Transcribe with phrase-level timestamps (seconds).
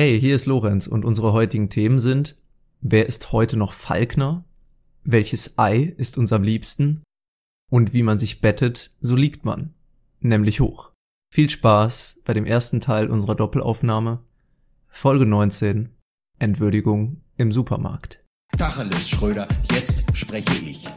[0.00, 2.36] Hey, hier ist Lorenz und unsere heutigen Themen sind,
[2.80, 4.44] wer ist heute noch Falkner?
[5.02, 7.02] Welches Ei ist uns am liebsten?
[7.68, 9.74] Und wie man sich bettet, so liegt man,
[10.20, 10.92] nämlich hoch.
[11.34, 14.20] Viel Spaß bei dem ersten Teil unserer Doppelaufnahme,
[14.86, 15.88] Folge 19,
[16.38, 18.24] Entwürdigung im Supermarkt.
[18.56, 20.88] Tacheles, Schröder, jetzt spreche ich.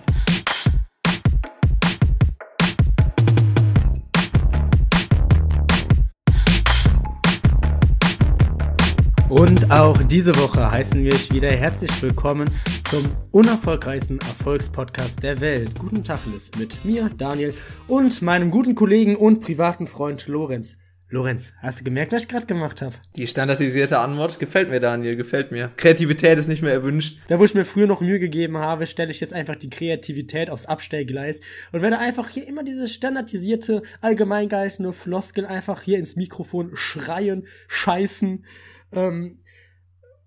[9.31, 12.49] Und auch diese Woche heißen wir euch wieder herzlich willkommen
[12.89, 15.79] zum unerfolgreichsten Erfolgspodcast der Welt.
[15.79, 17.53] Guten Tag, Liz, mit mir, Daniel,
[17.87, 20.75] und meinem guten Kollegen und privaten Freund Lorenz.
[21.07, 22.95] Lorenz, hast du gemerkt, was ich gerade gemacht habe?
[23.15, 25.71] Die standardisierte Antwort gefällt mir, Daniel, gefällt mir.
[25.77, 27.17] Kreativität ist nicht mehr erwünscht.
[27.29, 30.49] Da, wo ich mir früher noch Mühe gegeben habe, stelle ich jetzt einfach die Kreativität
[30.49, 31.39] aufs Abstellgleis
[31.71, 37.47] und werde einfach hier immer diese standardisierte, allgemein gehaltene Floskel einfach hier ins Mikrofon schreien,
[37.69, 38.43] scheißen
[38.93, 39.39] ähm,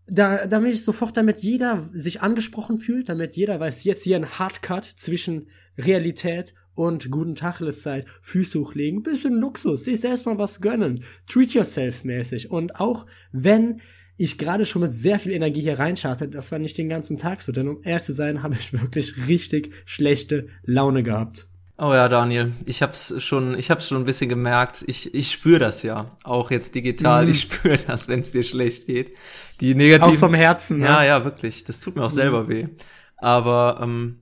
[0.06, 4.38] da, damit ich sofort, damit jeder sich angesprochen fühlt, damit jeder weiß, jetzt hier ein
[4.38, 5.48] Hardcut zwischen
[5.78, 12.04] Realität und guten Tageszeit, Füße hochlegen, bisschen Luxus, sich selbst mal was gönnen, treat yourself
[12.04, 12.50] mäßig.
[12.50, 13.80] Und auch wenn
[14.16, 17.42] ich gerade schon mit sehr viel Energie hier reinscharte, das war nicht den ganzen Tag
[17.42, 21.48] so, denn um ehrlich zu sein, habe ich wirklich richtig schlechte Laune gehabt.
[21.76, 24.84] Oh ja, Daniel, ich hab's schon, ich hab's schon ein bisschen gemerkt.
[24.86, 27.24] Ich, ich spüre das ja, auch jetzt digital.
[27.24, 27.30] Mhm.
[27.32, 29.16] Ich spüre das, wenn es dir schlecht geht.
[29.60, 30.14] Die negativen.
[30.14, 30.78] Auch vom Herzen.
[30.78, 30.86] Ne?
[30.86, 31.64] Ja, ja, wirklich.
[31.64, 32.14] Das tut mir auch mhm.
[32.14, 32.68] selber weh.
[33.16, 34.20] Aber ähm,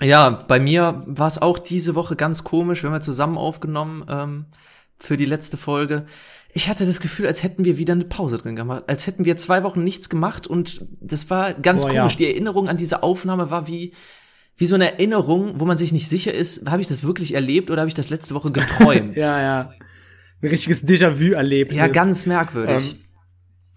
[0.00, 2.82] ja, bei mir war es auch diese Woche ganz komisch.
[2.82, 4.46] Wir haben ja zusammen aufgenommen ähm,
[4.98, 6.06] für die letzte Folge.
[6.52, 9.36] Ich hatte das Gefühl, als hätten wir wieder eine Pause drin gemacht, als hätten wir
[9.36, 12.14] zwei Wochen nichts gemacht und das war ganz Boah, komisch.
[12.14, 12.18] Ja.
[12.18, 13.92] Die Erinnerung an diese Aufnahme war wie
[14.56, 17.70] wie so eine Erinnerung, wo man sich nicht sicher ist, habe ich das wirklich erlebt
[17.70, 19.16] oder habe ich das letzte Woche geträumt?
[19.16, 19.70] ja, ja.
[20.42, 21.76] Ein richtiges Déjà-vu-Erlebnis.
[21.76, 22.92] Ja, ganz merkwürdig.
[22.92, 23.06] Ähm,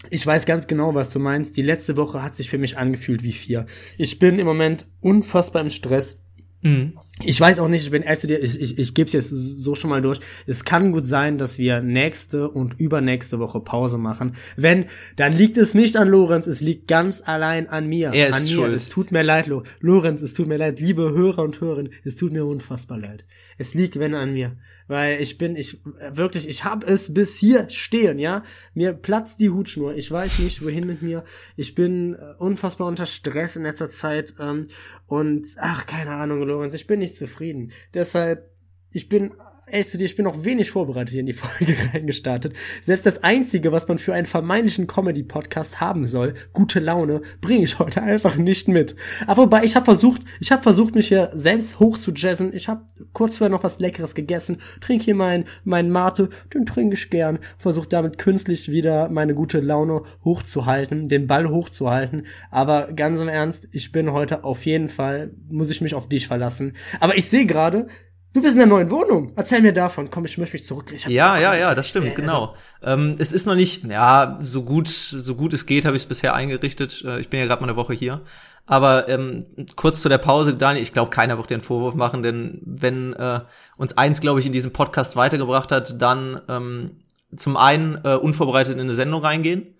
[0.09, 1.57] ich weiß ganz genau, was du meinst.
[1.57, 3.65] Die letzte Woche hat sich für mich angefühlt wie vier.
[3.97, 6.23] Ich bin im Moment unfassbar im Stress.
[6.61, 6.97] Mhm.
[7.23, 9.29] Ich weiß auch nicht, ich bin ehrlich zu dir, ich, ich, ich gebe es jetzt
[9.29, 10.19] so schon mal durch.
[10.47, 14.33] Es kann gut sein, dass wir nächste und übernächste Woche Pause machen.
[14.55, 14.85] Wenn,
[15.17, 18.11] dann liegt es nicht an Lorenz, es liegt ganz allein an mir.
[18.13, 18.49] Er ist an mir.
[18.49, 18.73] Schuld.
[18.73, 19.51] Es tut mir leid,
[19.81, 23.25] Lorenz, es tut mir leid, liebe Hörer und Hörerinnen, es tut mir unfassbar leid.
[23.57, 24.55] Es liegt, wenn, an mir
[24.89, 28.43] weil ich bin, ich wirklich, ich hab es bis hier stehen, ja.
[28.73, 29.95] Mir platzt die Hutschnur.
[29.95, 31.23] Ich weiß nicht, wohin mit mir.
[31.55, 34.67] Ich bin äh, unfassbar unter Stress in letzter Zeit ähm,
[35.05, 37.71] und ach, keine Ahnung, Lorenz, ich bin nicht zufrieden.
[37.93, 38.49] Deshalb,
[38.91, 39.31] ich bin
[39.71, 42.53] ehrlich zu dir, ich bin noch wenig vorbereitet hier in die Folge reingestartet.
[42.83, 47.79] Selbst das Einzige, was man für einen vermeintlichen Comedy-Podcast haben soll, gute Laune, bringe ich
[47.79, 48.95] heute einfach nicht mit.
[49.27, 52.53] Aber wobei, ich habe versucht, ich habe versucht, mich hier selbst hoch zu jazzen.
[52.53, 52.81] Ich habe
[53.13, 57.39] kurz vorher noch was Leckeres gegessen, trinke hier mein, mein Mate, den trinke ich gern,
[57.57, 62.25] versuche damit künstlich wieder meine gute Laune hochzuhalten, den Ball hochzuhalten.
[62.51, 66.27] Aber ganz im Ernst, ich bin heute auf jeden Fall, muss ich mich auf dich
[66.27, 66.73] verlassen.
[66.99, 67.87] Aber ich sehe gerade,
[68.31, 69.31] Du bist in der neuen Wohnung.
[69.35, 70.11] Erzähl mir davon.
[70.11, 70.91] Komm, ich möchte mich zurück.
[71.07, 72.53] Ja, ja, ja, das stimmt, genau.
[72.83, 76.07] Ähm, es ist noch nicht, ja, so gut, so gut es geht, habe ich es
[76.07, 77.03] bisher eingerichtet.
[77.03, 78.21] Äh, ich bin ja gerade mal eine Woche hier.
[78.67, 79.45] Aber ähm,
[79.75, 83.13] kurz zu der Pause, Daniel, ich glaube, keiner wird dir einen Vorwurf machen, denn wenn
[83.13, 83.39] äh,
[83.77, 86.91] uns eins, glaube ich, in diesem Podcast weitergebracht hat, dann ähm,
[87.35, 89.73] zum einen äh, unvorbereitet in eine Sendung reingehen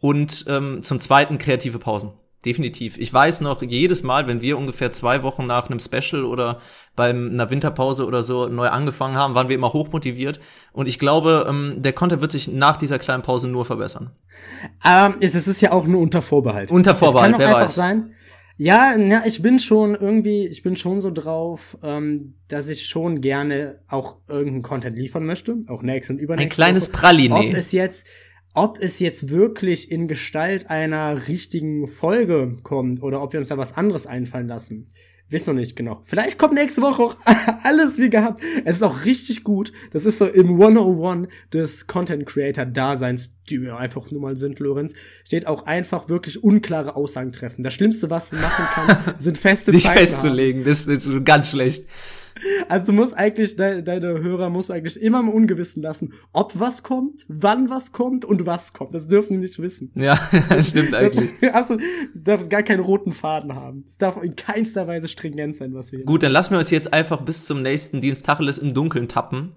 [0.00, 2.12] und ähm, zum zweiten kreative Pausen.
[2.44, 2.98] Definitiv.
[2.98, 6.60] Ich weiß noch, jedes Mal, wenn wir ungefähr zwei Wochen nach einem Special oder
[6.96, 10.40] bei einer Winterpause oder so neu angefangen haben, waren wir immer hochmotiviert.
[10.72, 14.10] Und ich glaube, ähm, der Content wird sich nach dieser kleinen Pause nur verbessern.
[14.84, 16.72] Ähm, es ist ja auch nur unter Vorbehalt.
[16.72, 17.74] Unter Vorbehalt, einfach weiß.
[17.76, 18.12] sein.
[18.56, 23.20] Ja, ja, ich bin schon irgendwie, ich bin schon so drauf, ähm, dass ich schon
[23.20, 26.46] gerne auch irgendeinen Content liefern möchte, auch nächste und übernächste.
[26.46, 27.34] Ein kleines Praline.
[27.34, 28.06] Ob es jetzt
[28.54, 33.58] ob es jetzt wirklich in Gestalt einer richtigen Folge kommt oder ob wir uns da
[33.58, 34.86] was anderes einfallen lassen,
[35.32, 36.00] wissen wir nicht genau.
[36.02, 37.16] Vielleicht kommt nächste Woche auch
[37.64, 38.40] alles wie gehabt.
[38.64, 39.72] Es ist auch richtig gut.
[39.92, 44.58] Das ist so im 101 des Content Creator Daseins, die wir einfach nur mal sind,
[44.60, 44.92] Lorenz,
[45.24, 47.62] steht auch einfach wirklich unklare Aussagen treffen.
[47.62, 50.68] Das Schlimmste, was man machen kann, sind feste Sich Zeiten festzulegen, haben.
[50.68, 51.86] das ist ganz schlecht.
[52.68, 56.58] Also du musst eigentlich, de deine Hörer musst du eigentlich immer im Ungewissen lassen, ob
[56.58, 58.94] was kommt, wann was kommt und was kommt.
[58.94, 59.92] Das dürfen die nicht wissen.
[59.94, 60.18] Ja,
[60.48, 61.30] das stimmt eigentlich.
[61.40, 61.76] Das, also,
[62.12, 63.84] es darf gar keinen roten Faden haben.
[63.88, 66.70] Es darf in keinster Weise stringent sein, was wir hier Gut, dann lassen wir uns
[66.70, 69.54] jetzt einfach bis zum nächsten Dienstacheles im Dunkeln tappen.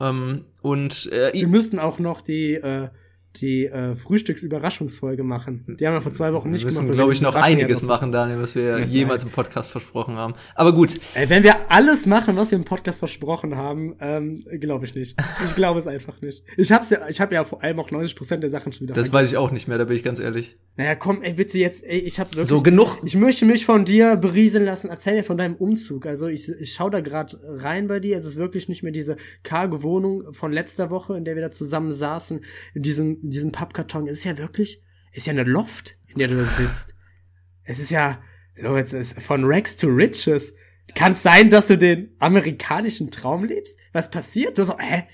[0.00, 2.88] Ähm, und äh, Wir müssten auch noch die, äh,
[3.36, 5.76] die äh, Frühstücksüberraschungsfolge machen.
[5.80, 6.96] Die haben wir vor zwei Wochen nicht wir müssen, gemacht.
[6.96, 10.34] glaube ich, noch einiges machen, Daniel, was wir Das jemals im Podcast versprochen haben.
[10.54, 14.84] Aber gut, Ey, wenn wir alles machen, was wir im Podcast versprochen haben, ähm, glaube
[14.84, 15.16] ich nicht.
[15.44, 16.42] Ich glaube es einfach nicht.
[16.56, 19.12] Ich hab's ja, ich habe ja vor allem auch 90% der Sachen schon wieder das
[19.12, 20.54] weiß ich auch nicht mehr, da bin ich ganz ehrlich.
[20.76, 22.48] Naja, komm, ey, bitte jetzt, ey, ich habe wirklich.
[22.48, 22.98] So, genug.
[23.04, 24.88] Ich möchte mich von dir berieseln lassen.
[24.90, 26.06] Erzähl mir von deinem Umzug.
[26.06, 28.16] Also ich, ich schau da gerade rein bei dir.
[28.16, 31.50] Es ist wirklich nicht mehr diese karge Wohnung von letzter Woche, in der wir da
[31.50, 32.40] zusammen saßen,
[32.74, 34.06] in diesem, in diesem Pappkarton.
[34.06, 34.82] Es ist ja wirklich,
[35.12, 36.94] ist ja eine Loft, in der du da sitzt.
[37.64, 38.22] Es ist ja,
[38.54, 40.52] es ist von Rex to Riches.
[40.94, 43.78] Kann es sein, dass du den amerikanischen Traum lebst?
[43.92, 44.58] Was passiert?
[44.58, 45.04] Du hast auch, hä?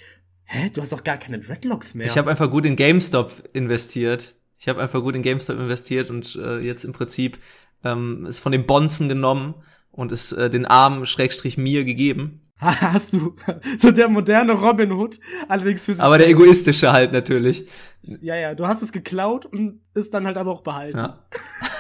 [0.45, 0.71] Hä?
[0.75, 2.09] Du hast doch gar keine Dreadlocks mehr.
[2.09, 4.35] Ich habe einfach gut in GameStop investiert.
[4.59, 7.39] Ich habe einfach gut in GameStop investiert und äh, jetzt im Prinzip
[7.85, 9.55] ähm, ist von den Bonzen genommen
[9.93, 12.50] und ist äh, den armen Schrägstrich mir gegeben.
[12.63, 13.35] Hast du
[13.79, 15.19] so der moderne Robin Hood,
[15.49, 17.67] allerdings für sich Aber der egoistische halt natürlich.
[18.03, 20.99] Ja, ja, du hast es geklaut und ist dann halt aber auch behalten.
[20.99, 21.25] Ja.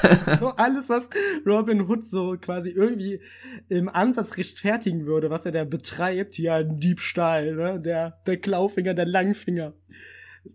[0.38, 1.10] So alles, was
[1.46, 3.20] Robin Hood so quasi irgendwie
[3.68, 7.78] im Ansatz rechtfertigen würde, was er da betreibt, ja, ein Diebstahl, ne?
[7.78, 9.74] Der, der Klaufinger, der Langfinger.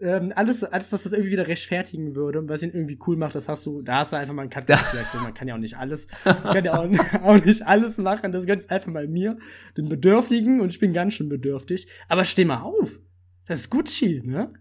[0.01, 3.47] Ähm, alles, alles, was das irgendwie wieder rechtfertigen würde, was ihn irgendwie cool macht, das
[3.47, 4.67] hast du, da hast du einfach mal einen Cut
[5.21, 6.89] man kann ja auch nicht alles, man kann ja auch,
[7.23, 9.37] auch nicht alles machen, das gehört jetzt einfach mal mir,
[9.77, 12.99] den Bedürftigen, und ich bin ganz schön bedürftig, aber steh mal auf.
[13.47, 14.53] Das ist Gucci, ne?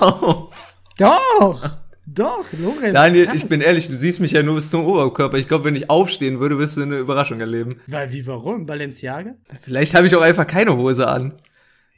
[0.00, 0.76] Auf.
[0.98, 1.80] Doch!
[2.06, 2.94] Doch, Lorenz.
[2.94, 3.36] Daniel, krass.
[3.36, 5.36] ich bin ehrlich, du siehst mich ja nur bis zum Oberkörper.
[5.36, 7.80] Ich glaube, wenn ich aufstehen würde, wirst du eine Überraschung erleben.
[7.86, 8.66] Weil, wie, warum?
[8.66, 9.34] Balenciaga?
[9.60, 11.34] Vielleicht habe ich auch einfach keine Hose an.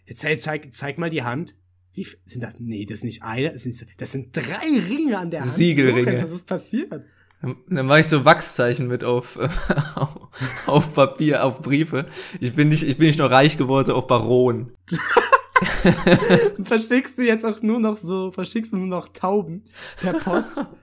[0.05, 1.55] Jetzt zeig, zeig, zeig mal die Hand.
[1.95, 2.59] Wie sind das?
[2.59, 5.51] Nee, das ist nicht eine, das sind, das sind drei Ringe an der Hand.
[5.51, 6.03] Siegelringe.
[6.03, 6.91] Lorenz, was ist passiert?
[7.43, 9.39] Dann, mache ich so Wachszeichen mit auf,
[10.67, 12.07] auf Papier, auf Briefe.
[12.41, 14.73] Ich bin nicht, ich bin nicht nur reich geworden, sondern auch Baron.
[16.65, 19.65] Verschickst du jetzt auch nur noch so, verschickst du nur noch Tauben
[20.01, 20.59] per Post?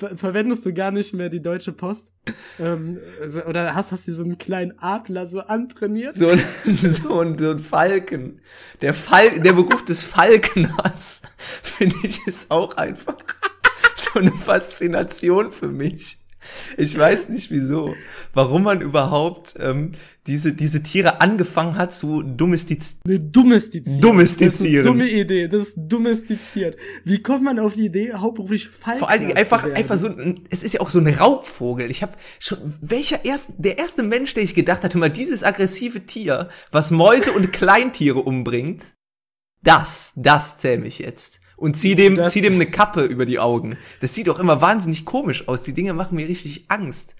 [0.00, 2.14] Ver verwendest du gar nicht mehr die Deutsche Post?
[2.58, 6.16] Ähm, so- oder hast, hast du so einen kleinen Adler so antrainiert?
[6.16, 6.40] So ein,
[6.80, 8.40] so ein, so ein Falken.
[8.80, 11.20] Der Fal der Beruf des Falkeners,
[11.62, 13.16] finde ich, ist auch einfach
[13.96, 16.19] so eine Faszination für mich.
[16.76, 17.94] Ich weiß nicht wieso,
[18.32, 19.92] warum man überhaupt ähm,
[20.26, 23.00] diese, diese Tiere angefangen hat zu domestizieren.
[23.06, 23.30] Ne.
[23.30, 24.04] Domestizieren.
[24.48, 25.48] Ist eine dumme Idee.
[25.48, 26.76] Das ist domestiziert.
[27.04, 30.46] Wie kommt man auf die Idee, hauptberuflich falsch Vor allen Dingen einfach, einfach so, ein,
[30.50, 31.90] es ist ja auch so ein Raubvogel.
[31.90, 36.06] Ich habe schon, welcher erst, der erste Mensch, der ich gedacht hatte, mal dieses aggressive
[36.06, 38.84] Tier, was Mäuse und Kleintiere umbringt,
[39.62, 41.40] das, das zähle ich jetzt.
[41.60, 43.76] Und zieh dem, Das- zieh dem eine Kappe über die Augen.
[44.00, 45.62] Das sieht doch immer wahnsinnig komisch aus.
[45.62, 47.14] Die Dinge machen mir richtig Angst.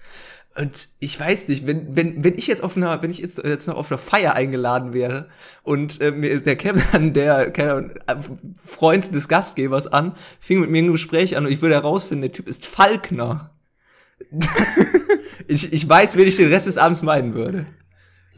[0.55, 3.67] Und ich weiß nicht, wenn, wenn, wenn ich jetzt auf einer, wenn ich jetzt, jetzt
[3.67, 5.29] noch auf einer Feier eingeladen wäre
[5.61, 8.15] und äh, mir, der käme dann der keine äh,
[8.65, 12.31] Freund des Gastgebers an, fing mit mir ein Gespräch an und ich würde herausfinden, der
[12.31, 13.51] Typ ist Falkner.
[15.47, 17.67] ich, ich weiß, wen ich den Rest des Abends meiden würde.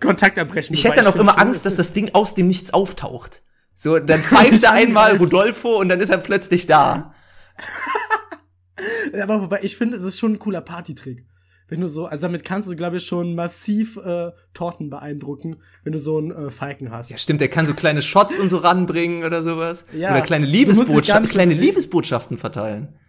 [0.01, 0.73] Kontakt abbrechen.
[0.73, 3.41] Ich hätte dann auch immer Angst, dass das Ding aus dem Nichts auftaucht.
[3.75, 5.17] So, dann pfeift er einmal.
[5.17, 7.13] Rodolfo und dann ist er plötzlich da.
[9.21, 11.25] Aber wobei, ich finde, es ist schon ein cooler Partytrick.
[11.67, 15.93] Wenn du so, also damit kannst du, glaube ich, schon massiv äh, Torten beeindrucken, wenn
[15.93, 17.09] du so einen äh, Falken hast.
[17.09, 19.85] Ja, stimmt, der kann so kleine Shots und so ranbringen oder sowas.
[19.93, 21.53] Ja, oder kleine Liebesbotschaften, kleine.
[21.53, 22.99] Liebesbotschaften verteilen.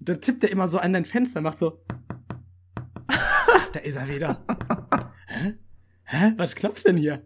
[0.00, 1.84] Da tippt er immer so an dein Fenster, macht so.
[3.72, 4.44] da ist er wieder.
[5.26, 5.54] Hä?
[6.04, 6.32] Hä?
[6.36, 7.22] Was klopft denn hier?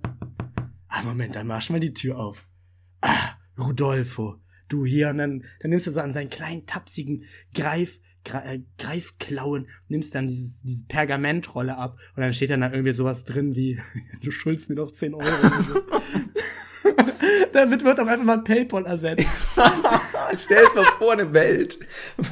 [0.89, 2.47] Ah, Moment, dann mach mal die Tür auf.
[3.59, 4.37] Rudolfo,
[4.69, 7.25] du hier, und dann, dann nimmst du so an seinen kleinen, tapsigen
[7.55, 12.71] Greif, Gre äh, Greifklauen, nimmst dann dieses, diese Pergamentrolle ab und dann steht dann da
[12.71, 13.81] irgendwie sowas drin wie,
[14.23, 15.83] du schuldest mir noch 10 Euro oder so.
[17.53, 19.29] Damit wird auch einfach mal Paypal ersetzt.
[20.45, 21.79] Stell es mal vor, eine Welt,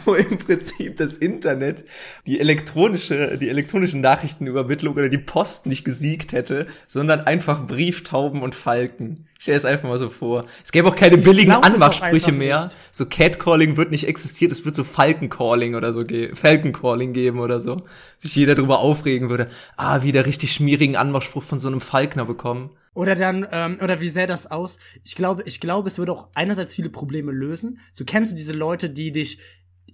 [0.05, 1.85] wo im Prinzip das Internet
[2.27, 8.55] die elektronische, die elektronischen Nachrichtenübermittlung oder die Post nicht gesiegt hätte, sondern einfach Brieftauben und
[8.55, 9.27] Falken.
[9.39, 10.47] Stell es einfach mal so vor.
[10.65, 12.65] Es gäbe auch keine Ich billigen glaub Anmachsprüche mehr.
[12.67, 12.77] nicht.
[12.93, 16.05] So Catcalling wird nicht existiert, es wird so Falkencalling oder so
[16.35, 17.83] Falkencalling geben oder so.
[18.19, 19.49] Sich jeder drüber aufregen würde.
[19.77, 22.71] Ah, wieder richtig schmierigen Anmachspruch von so einem Falkner bekommen.
[22.95, 24.79] Oder dann, ähm, oder wie sähe das aus?
[25.03, 27.79] Ich glaube, ich glaube, es würde auch einerseits viele Probleme lösen.
[27.93, 29.39] So kennst du diese Leute, die dich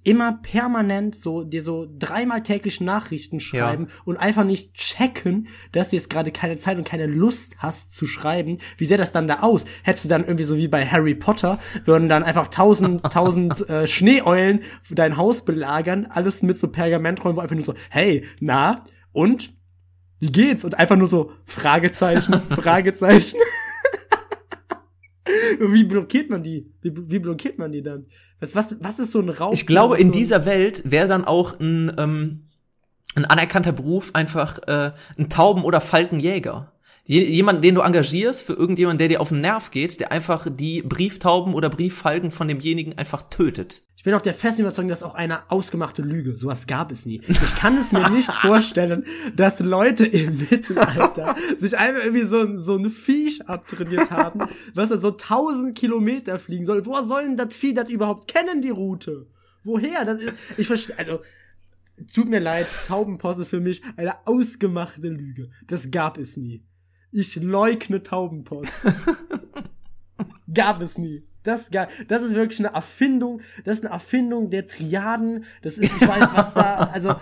[0.04, 5.96] immer permanent so dir so dreimal täglich Nachrichten schreiben und einfach nicht checken, dass du
[5.96, 8.58] jetzt gerade keine Zeit und keine Lust hast zu schreiben.
[8.76, 9.66] Wie sähe das dann da aus?
[9.82, 13.86] Hättest du dann irgendwie so wie bei Harry Potter, würden dann einfach tausend, tausend äh,
[13.86, 19.57] Schneeeulen dein Haus belagern, alles mit so Pergamentrollen, wo einfach nur so, hey, na, und?
[20.18, 20.64] Wie geht's?
[20.64, 23.38] Und einfach nur so Fragezeichen, Fragezeichen.
[25.60, 26.72] Wie blockiert man die?
[26.80, 28.02] Wie, wie blockiert man die dann?
[28.40, 29.52] Was, was, was ist so ein Raub?
[29.52, 32.48] Ich glaube, in dieser Welt wäre dann auch ein, ähm,
[33.14, 36.72] ein anerkannter Beruf einfach äh, ein Tauben- oder Falkenjäger.
[37.10, 40.82] Jemand, den du engagierst für irgendjemanden, der dir auf den Nerv geht, der einfach die
[40.82, 43.82] Brieftauben oder Brieffalken von demjenigen einfach tötet.
[43.96, 46.32] Ich bin auch der festen Überzeugung, das ist auch eine ausgemachte Lüge.
[46.32, 47.22] Sowas gab es nie.
[47.26, 52.76] Ich kann es mir nicht vorstellen, dass Leute im Mittelalter sich einfach irgendwie so, so
[52.76, 56.84] ein Viech abtrainiert haben, was er so tausend Kilometer fliegen soll.
[56.84, 59.26] Woher soll denn das Vieh das überhaupt kennen, die Route?
[59.64, 60.04] Woher?
[60.04, 61.20] Das ist, ich verstehe, also,
[62.12, 65.48] tut mir leid, Taubenpost ist für mich eine ausgemachte Lüge.
[65.66, 66.67] Das gab es nie.
[67.10, 68.80] Ich leugne Taubenpost.
[70.54, 71.24] Gab es nie.
[71.42, 73.40] Das, gab, das ist wirklich eine Erfindung.
[73.64, 75.44] Das ist eine Erfindung der Triaden.
[75.62, 77.14] Das ist, ich weiß, was da, also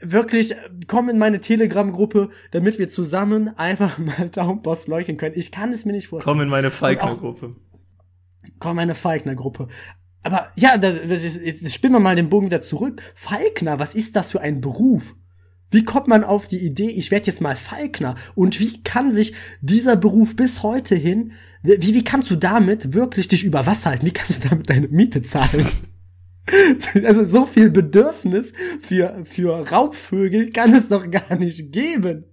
[0.00, 0.54] wirklich,
[0.86, 5.36] komm in meine Telegram-Gruppe, damit wir zusammen einfach mal Taubenpost leugnen können.
[5.36, 6.34] Ich kann es mir nicht vorstellen.
[6.34, 7.54] Komm in meine Falkner-Gruppe.
[8.58, 9.68] Komm in meine Falkner-Gruppe.
[10.22, 13.00] Aber ja, das, das ist, jetzt spielen wir mal den Bogen wieder zurück.
[13.14, 15.14] Falkner, was ist das für ein Beruf?
[15.70, 18.14] Wie kommt man auf die Idee, ich werde jetzt mal Falkner?
[18.34, 21.32] Und wie kann sich dieser Beruf bis heute hin,
[21.62, 24.06] wie, wie kannst du damit wirklich dich über Wasser halten?
[24.06, 25.66] Wie kannst du damit deine Miete zahlen?
[27.02, 32.26] Also so viel Bedürfnis für, für Raubvögel kann es doch gar nicht geben.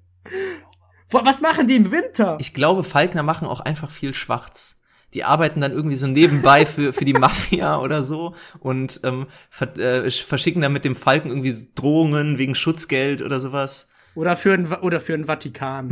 [1.10, 2.38] Was machen die im Winter?
[2.40, 4.78] Ich glaube, Falkner machen auch einfach viel schwarz
[5.14, 9.78] die arbeiten dann irgendwie so nebenbei für, für die Mafia oder so und ähm, ver,
[9.78, 13.88] äh, verschicken dann mit dem Falken irgendwie Drohungen wegen Schutzgeld oder sowas.
[14.16, 15.90] Oder für ein, oder für ein Vatikan.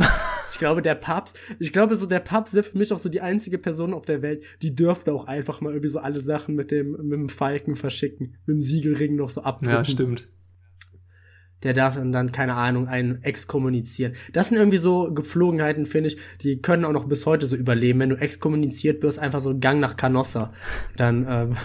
[0.50, 3.22] Ich glaube, der Papst, ich glaube so, der Papst wäre für mich auch so die
[3.22, 6.70] einzige Person auf der Welt, die dürfte auch einfach mal irgendwie so alle Sachen mit
[6.70, 9.76] dem, mit dem Falken verschicken, mit dem Siegelring noch so abdrücken.
[9.76, 10.28] Ja, stimmt
[11.62, 14.14] der darf dann, keine Ahnung, einen exkommunizieren.
[14.32, 18.00] Das sind irgendwie so Gepflogenheiten, finde ich, die können auch noch bis heute so überleben.
[18.00, 20.52] Wenn du exkommuniziert wirst, einfach so ein Gang nach Canossa,
[20.96, 21.56] dann ähm,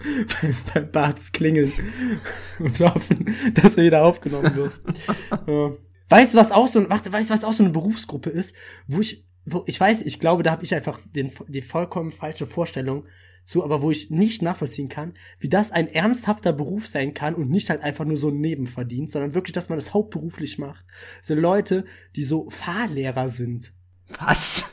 [0.42, 1.72] beim, beim Papst klingeln
[2.58, 4.82] und hoffen, dass du wieder aufgenommen wirst.
[5.46, 5.70] äh,
[6.08, 8.54] weißt du, was auch so, warte, weißt du, was auch so eine Berufsgruppe ist,
[8.86, 12.46] wo ich, wo ich weiß, ich glaube, da habe ich einfach den, die vollkommen falsche
[12.46, 13.04] Vorstellung
[13.44, 17.50] so, aber wo ich nicht nachvollziehen kann, wie das ein ernsthafter Beruf sein kann und
[17.50, 20.84] nicht halt einfach nur so ein Nebenverdienst, sondern wirklich, dass man das hauptberuflich macht.
[21.22, 21.84] So Leute,
[22.16, 23.72] die so Fahrlehrer sind.
[24.18, 24.64] Was?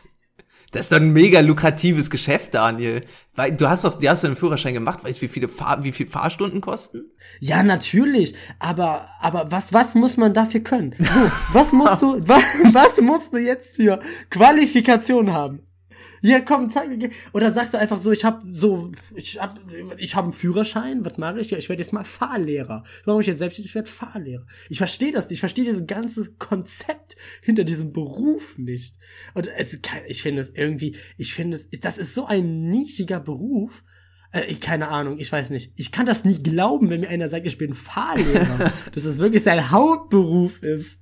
[0.71, 3.05] Das ist doch ein mega lukratives Geschäft, Daniel.
[3.35, 5.83] Weil du hast doch, du hast doch einen Führerschein gemacht, weißt du, wie viele Fahr
[5.83, 7.05] wie viel Fahrstunden kosten?
[7.39, 8.35] Ja, natürlich.
[8.59, 10.93] Aber, aber was, was muss man dafür können?
[10.99, 12.43] So, was musst du, was,
[12.73, 15.66] was musst du jetzt für Qualifikation haben?
[16.21, 17.09] Ja, komm, zeig mir.
[17.33, 19.59] Oder sagst du einfach so, ich habe so, ich hab,
[19.97, 21.51] ich habe einen Führerschein, was mache ich?
[21.51, 22.83] Ja, ich werde jetzt mal Fahrlehrer.
[23.05, 24.45] Warum ich jetzt selbst, ich werde Fahrlehrer.
[24.69, 28.95] Ich verstehe das nicht, ich verstehe dieses ganze Konzept hinter diesem Beruf nicht.
[29.33, 33.83] Und es, ich finde es irgendwie, ich finde es, das ist so ein nischiger Beruf.
[34.31, 35.73] Äh, ich, keine Ahnung, ich weiß nicht.
[35.75, 38.71] Ich kann das nie glauben, wenn mir einer sagt, ich bin Fahrlehrer.
[38.93, 41.01] dass es wirklich sein Hauptberuf ist.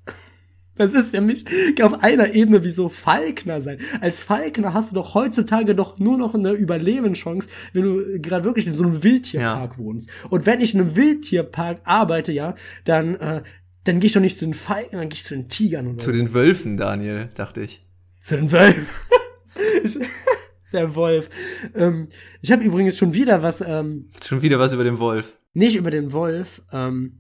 [0.75, 1.45] Das ist für mich
[1.81, 3.77] auf einer Ebene wie so Falkner sein.
[4.01, 8.67] Als Falkner hast du doch heutzutage doch nur noch eine Überlebenschance, wenn du gerade wirklich
[8.67, 9.77] in so einem Wildtierpark ja.
[9.77, 10.09] wohnst.
[10.29, 13.43] Und wenn ich in einem Wildtierpark arbeite, ja, dann, äh,
[13.85, 15.97] dann gehe ich doch nicht zu den Falken, dann gehe ich zu den Tigern oder
[15.97, 16.17] Zu so.
[16.17, 17.85] den Wölfen, Daniel, dachte ich.
[18.19, 18.85] Zu den Wölfen.
[20.73, 21.29] der Wolf.
[21.73, 22.09] Ähm,
[22.41, 23.61] ich habe übrigens schon wieder was.
[23.61, 25.33] Ähm, schon wieder was über den Wolf.
[25.53, 26.61] Nicht über den Wolf.
[26.71, 27.17] Ähm,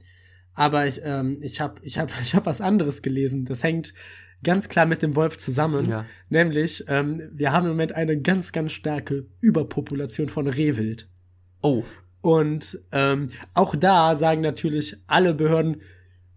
[0.55, 3.45] aber ich, ähm, ich habe ich hab, ich hab was anderes gelesen.
[3.45, 3.93] Das hängt
[4.43, 5.89] ganz klar mit dem Wolf zusammen.
[5.89, 6.05] Ja.
[6.29, 11.09] Nämlich, ähm, wir haben im Moment eine ganz, ganz starke Überpopulation von Rehwild.
[11.61, 11.83] Oh.
[12.21, 15.81] Und ähm, auch da sagen natürlich alle Behörden,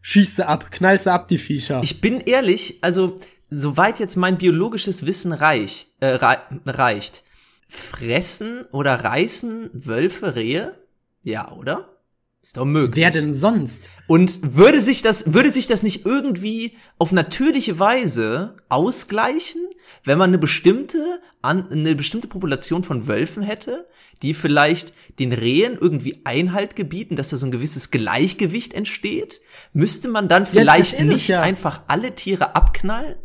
[0.01, 1.81] schieß sie ab, knall sie ab, die Viecher.
[1.83, 3.17] Ich bin ehrlich, also
[3.51, 6.19] soweit jetzt mein biologisches Wissen reicht, äh,
[6.67, 7.25] reicht,
[7.69, 10.75] fressen oder reißen Wölfe Rehe?
[11.23, 11.98] Ja, oder?
[12.40, 12.97] Ist doch möglich.
[12.97, 13.90] Wer denn sonst?
[14.07, 19.62] Und würde sich das, würde sich das nicht irgendwie auf natürliche Weise ausgleichen,
[20.04, 23.88] wenn man eine bestimmte, eine bestimmte Population von Wölfen hätte,
[24.23, 29.40] die vielleicht den Rehen irgendwie Einhalt gebieten, dass da so ein gewisses Gleichgewicht entsteht?
[29.73, 31.42] Müsste man dann vielleicht ja, nicht ja.
[31.42, 33.16] einfach alle Tiere abknallen?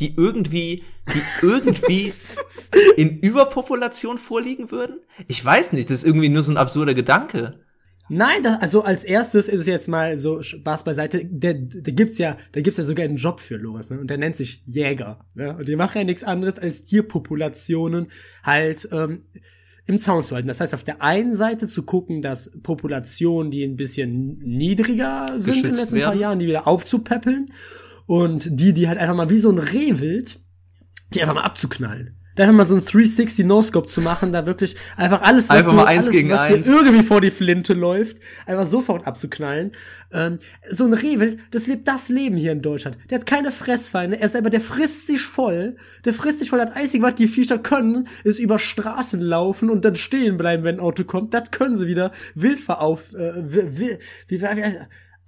[0.00, 2.12] die irgendwie, die irgendwie
[2.96, 5.00] in Überpopulation vorliegen würden?
[5.28, 7.60] Ich weiß nicht, das ist irgendwie nur so ein absurder Gedanke.
[8.14, 11.24] Nein, das, also als erstes ist es jetzt mal so Spaß beiseite.
[11.24, 13.98] Der, der gibt's ja, da gibt's ja sogar einen Job für Loris, ne?
[14.00, 15.24] Und der nennt sich Jäger.
[15.34, 15.56] Ne?
[15.56, 18.08] Und die machen ja nichts anderes als Tierpopulationen
[18.42, 19.22] halt ähm,
[19.86, 20.46] im Zaun zu halten.
[20.46, 25.56] Das heißt, auf der einen Seite zu gucken, dass Populationen, die ein bisschen niedriger sind
[25.56, 26.10] in den letzten werden.
[26.10, 27.50] paar Jahren, die wieder aufzupäppeln
[28.04, 30.38] und die, die halt einfach mal wie so ein Rehwild,
[31.14, 32.21] die einfach mal abzuknallen.
[32.34, 35.72] Da einfach mal so ein 360 No-Scope zu machen, da wirklich einfach alles, was, Einfach
[35.72, 36.66] du, alles, gegen was eins.
[36.66, 39.72] dir irgendwie vor die Flinte läuft, einfach sofort abzuknallen.
[40.12, 40.38] Ähm,
[40.70, 42.96] so ein Rehwild, das lebt das Leben hier in Deutschland.
[43.10, 46.72] Der hat keine Fressfeinde, er selber, der frisst sich voll, der frisst sich voll, das
[46.72, 50.80] Einzige, was die Viecher können, ist über Straßen laufen und dann stehen bleiben, wenn ein
[50.80, 51.34] Auto kommt.
[51.34, 53.98] Das können sie wieder wild verauf, äh, wie, wie,
[54.28, 54.46] wie, wie,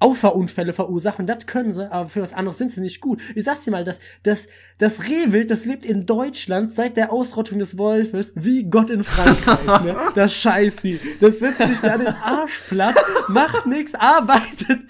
[0.05, 3.23] Auffahrunfälle verursachen, das können sie, aber für was anderes sind sie nicht gut.
[3.35, 7.59] Ich sag's dir mal, das, das, das Rehwild, das lebt in Deutschland seit der Ausrottung
[7.59, 9.97] des Wolfes wie Gott in Frankreich, ne?
[10.15, 11.01] Das scheiß sie.
[11.21, 12.97] Das setzt sich da den Arsch platt,
[13.29, 14.83] macht nichts, arbeitet,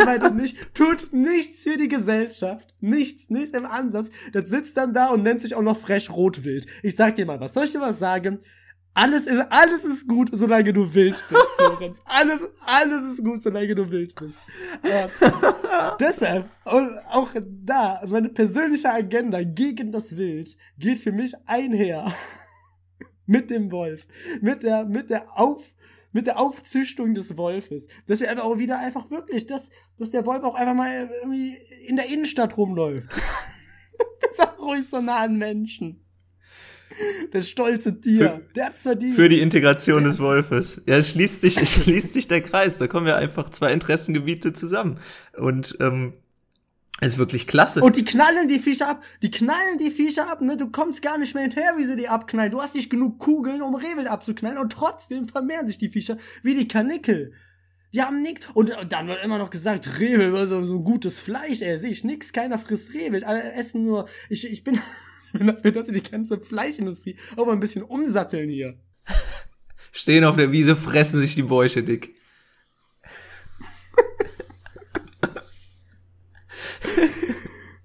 [0.00, 2.72] arbeitet nicht, tut nichts für die Gesellschaft.
[2.80, 4.10] Nichts, nicht im Ansatz.
[4.32, 6.66] Das sitzt dann da und nennt sich auch noch frech Rotwild.
[6.82, 8.38] Ich sag dir mal was, soll ich dir was sagen?
[8.96, 12.02] Alles ist, alles ist gut, solange du wild bist, Lorenz.
[12.06, 14.38] Alles, alles ist gut, solange du wild bist.
[14.82, 22.10] Aber deshalb, und auch da, meine persönliche Agenda gegen das Wild geht für mich einher
[23.26, 24.08] mit dem Wolf,
[24.40, 25.74] mit der, mit der Auf,
[26.12, 27.88] mit der Aufzüchtung des Wolfes.
[28.06, 31.54] Dass wir einfach auch wieder einfach wirklich, dass, dass der Wolf auch einfach mal irgendwie
[31.86, 33.10] in der Innenstadt rumläuft.
[34.22, 36.05] das ist auch ruhig so nah an Menschen.
[37.32, 38.42] Das stolze Tier.
[38.54, 39.14] der hat's verdient.
[39.14, 40.80] Für die Integration des Wolfes.
[40.86, 42.78] Ja, es schließt sich, es schließt sich der Kreis.
[42.78, 44.98] Da kommen ja einfach zwei Interessengebiete zusammen.
[45.36, 46.14] Und ähm,
[47.00, 47.80] es ist wirklich klasse.
[47.82, 49.04] Und die knallen die Viecher ab.
[49.22, 50.56] Die knallen die Viecher ab, ne?
[50.56, 52.50] Du kommst gar nicht mehr hinterher, wie sie die abknallen.
[52.50, 54.56] Du hast nicht genug Kugeln, um Rehwild abzuknallen.
[54.56, 57.32] Und trotzdem vermehren sich die Viecher wie die Kanickel.
[57.92, 58.40] Die haben nix.
[58.54, 61.78] Und, und dann wird immer noch gesagt, Rehwild war so, so ein gutes Fleisch, ey.
[61.78, 62.32] Sehe ich nix.
[62.32, 63.24] Keiner frisst Rehwild.
[63.24, 64.08] Alle essen nur.
[64.30, 64.78] Ich, ich bin,
[65.38, 68.78] bin dafür, dass sie die ganze Fleischindustrie auch mal ein bisschen umsatteln hier.
[69.92, 72.14] Stehen auf der Wiese, fressen sich die Bäuche dick.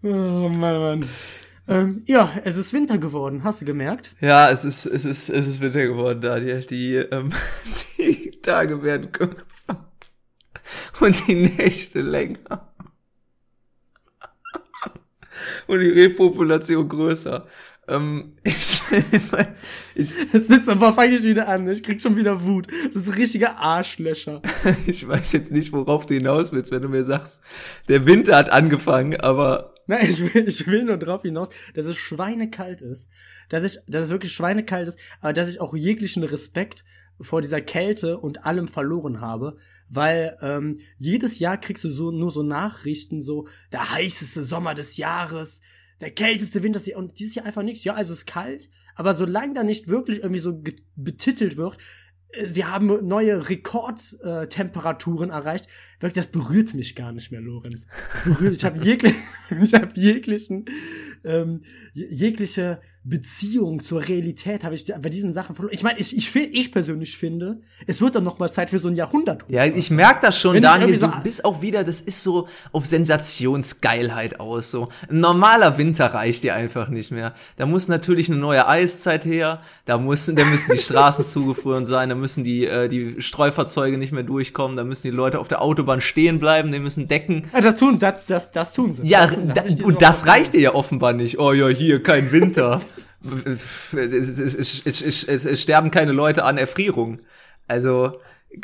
[0.03, 1.09] Oh Mann, Mann.
[1.67, 4.15] Ähm, ja, es ist Winter geworden, hast du gemerkt?
[4.19, 6.61] Ja, es ist, es ist, es ist Winter geworden, Daniel.
[6.61, 7.31] Die, ähm,
[7.97, 9.91] die Tage werden kürzer.
[10.99, 12.70] Und die Nächte länger.
[15.67, 17.43] Und die Repopulation größer.
[17.87, 18.81] Ähm, ich,
[19.95, 21.67] ich, Das sitzt aber fange ich wieder an.
[21.69, 22.67] Ich krieg schon wieder Wut.
[22.93, 24.41] Das ist richtige Arschlöcher.
[24.87, 27.41] ich weiß jetzt nicht, worauf du hinaus willst, wenn du mir sagst,
[27.87, 31.97] der Winter hat angefangen, aber Nein, ich will, ich will nur drauf hinaus, dass es
[31.97, 33.09] schweinekalt ist.
[33.49, 36.85] Dass ich, dass es wirklich schweinekalt ist, aber dass ich auch jeglichen Respekt
[37.19, 39.57] vor dieser Kälte und allem verloren habe,
[39.93, 44.97] weil ähm, jedes Jahr kriegst du so nur so Nachrichten, so der heißeste Sommer des
[44.97, 45.61] Jahres,
[45.99, 47.83] der kälteste Winter und dieses Jahr einfach nichts.
[47.83, 50.63] Ja, also es ist kalt, aber solange da nicht wirklich irgendwie so
[50.95, 51.77] betitelt wird,
[52.29, 55.67] äh, wir haben neue Rekordtemperaturen äh, erreicht.
[55.99, 57.85] Wirklich, das berührt mich gar nicht mehr, Lorenz.
[58.23, 59.15] Berührt, ich habe jeglich,
[59.63, 60.65] ich hab jeglichen,
[61.23, 65.73] ähm, je- jegliche Beziehung zur Realität habe ich bei diesen Sachen verloren.
[65.73, 68.89] Ich meine, ich, ich, ich persönlich finde, es wird dann noch mal Zeit für so
[68.89, 69.43] ein Jahrhundert.
[69.47, 70.89] Ja, ich merk das schon, Wenn Daniel.
[70.89, 74.71] irgendwie Du so- bist auch wieder, das ist so auf Sensationsgeilheit aus.
[74.71, 77.33] So ein normaler Winter reicht dir einfach nicht mehr.
[77.57, 79.61] Da muss natürlich eine neue Eiszeit her.
[79.85, 82.09] Da müssen, da müssen die Straßen zugefroren sein.
[82.09, 84.77] Da müssen die äh, die Streufahrzeuge nicht mehr durchkommen.
[84.77, 86.71] Da müssen die Leute auf der Autobahn stehen bleiben.
[86.71, 87.45] Die müssen decken.
[87.53, 89.07] Ja, das tun, das, das, das tun sie.
[89.07, 91.39] Ja, das da, und das reicht dir ja offenbar nicht.
[91.39, 92.79] Oh ja, hier kein Winter.
[93.23, 97.21] es, es, es, es, sterben keine Leute an Erfrierung.
[97.67, 98.19] Also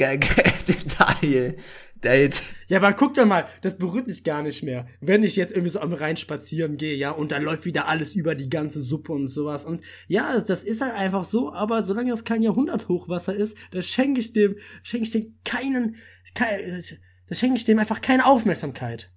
[1.00, 1.58] Daniel,
[2.02, 4.88] da jetzt Ja, aber guck doch mal, das berührt mich gar nicht mehr.
[5.00, 8.13] Wenn ich jetzt irgendwie so am Rhein spazieren gehe, ja, und dann läuft wieder alles
[8.15, 9.65] über die ganze Suppe und sowas.
[9.65, 14.20] Und ja, das- ist halt einfach so, aber solange das kein Jahrhunderthochwasser ist, da schenke
[14.20, 15.96] ich dem, schenke ich dem keinen,
[16.36, 16.84] kein,
[17.28, 19.12] da schenke ich dem einfach keine Aufmerksamkeit.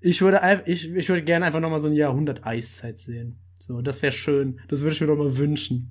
[0.00, 3.38] Ich würde, ich, ich würde gerne einfach nochmal so ein Jahrhundert Eiszeit sehen.
[3.58, 4.60] So, das wäre schön.
[4.68, 5.90] Das würde ich mir nochmal wünschen.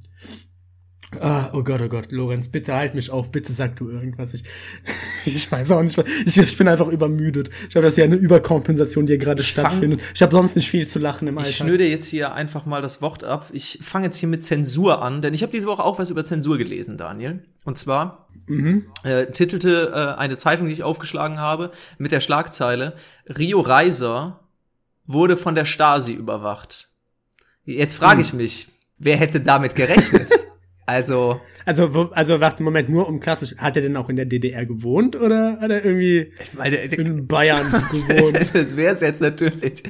[1.20, 4.34] Ah, oh Gott, oh Gott, Lorenz, bitte halt mich auf, bitte sag du irgendwas.
[4.34, 4.44] Ich,
[5.26, 7.50] ich weiß auch nicht, was- ich, ich bin einfach übermüdet.
[7.64, 10.02] Ich glaube, das ist ja eine Überkompensation, die hier gerade stattfindet.
[10.16, 11.54] Ich habe sonst nicht viel zu lachen im Ich Alltag.
[11.68, 13.48] schnüre jetzt hier einfach mal das Wort ab.
[13.54, 16.24] Ich fange jetzt hier mit Zensur an, denn ich habe diese Woche auch was über
[16.26, 17.44] Zensur gelesen, Daniel.
[17.64, 18.28] Und zwar
[19.04, 22.96] äh, titelte äh, eine Zeitung, die ich aufgeschlagen habe, mit der Schlagzeile
[23.38, 24.40] Rio Reiser
[25.06, 26.90] wurde von der Stasi überwacht.
[27.66, 30.30] Jetzt frage ich mich, wer hätte damit gerechnet?
[30.86, 34.66] also, Also, also warte, Moment, nur um klassisch, hat er denn auch in der DDR
[34.66, 38.38] gewohnt oder hat er irgendwie meine, in Bayern gewohnt?
[38.54, 39.84] das wäre es jetzt natürlich.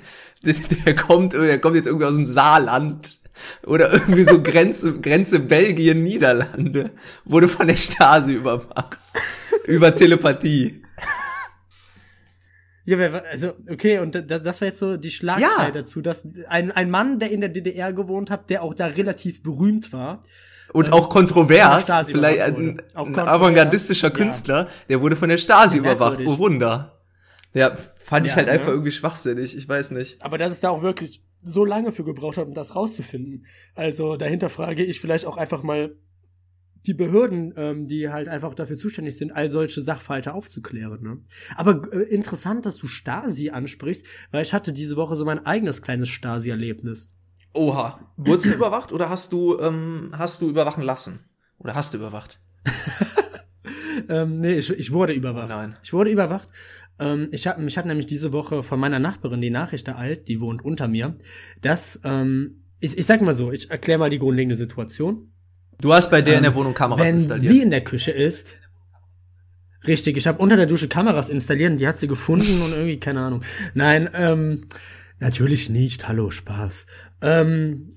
[0.46, 0.56] Der,
[0.86, 3.18] der kommt, der kommt jetzt irgendwie aus dem Saarland
[3.66, 6.92] oder irgendwie so Grenze, Grenze Belgien, Niederlande,
[7.26, 9.00] wurde von der Stasi überwacht.
[9.66, 10.83] Über Telepathie.
[12.86, 15.72] Ja, wer- also, okay, und das, das war jetzt so die Schlagzeile Ja.
[15.72, 19.42] dazu, dass ein, ein Mann, der in der DDR gewohnt hat, der auch da relativ
[19.44, 20.20] berühmt war,
[20.74, 24.14] Und Ähm, auch kontrovers, vielleicht ein, ein avantgardistischer ja.
[24.14, 26.22] Künstler, der wurde von der Stasi Ja, überwacht.
[26.26, 27.00] Oh Wunder.
[27.54, 28.54] Ja, fand ich Ja, halt ne?
[28.54, 29.56] einfach irgendwie schwachsinnig.
[29.56, 30.22] Ich weiß nicht.
[30.24, 33.46] aber dass es da auch wirklich so lange für gebraucht hat, um das rauszufinden.
[33.76, 35.96] Also dahinter frage ich vielleicht auch einfach mal
[36.86, 41.02] die Behörden, ähm, die halt einfach dafür zuständig sind, all solche Sachverhalte aufzuklären.
[41.02, 41.18] Ne?
[41.56, 45.82] Aber äh, interessant, dass du Stasi ansprichst, weil ich hatte diese Woche so mein eigenes
[45.82, 47.12] kleines Stasi-Erlebnis.
[47.54, 48.00] Oha.
[48.18, 51.20] Wurdest du überwacht oder hast du, ähm, hast du überwachen lassen?
[51.60, 52.40] Oder hast du überwacht?
[54.10, 55.52] Ähm, nee, ich, ich wurde überwacht.
[55.52, 55.78] Oh nein.
[55.84, 56.50] Ich wurde überwacht.
[57.00, 60.40] Ähm, ich hab, mich hat nämlich diese Woche von meiner Nachbarin die Nachricht ereilt, die
[60.40, 61.18] wohnt unter mir,
[61.62, 65.33] dass, ähm, ich, ich sag mal so, ich erkläre mal die grundlegende Situation.
[65.82, 67.52] Du hast bei der in der Wohnung Kameras Ähm, Wenn installiert.
[67.52, 68.58] sie in der Küche ist,
[69.88, 73.00] richtig, ich habe unter der Dusche Kameras installiert und die hat sie gefunden und irgendwie,
[73.00, 73.42] keine Ahnung.
[73.74, 74.62] Nein, ähm,
[75.20, 76.86] natürlich nicht, hallo, Spaß.
[77.22, 77.90] Ähm,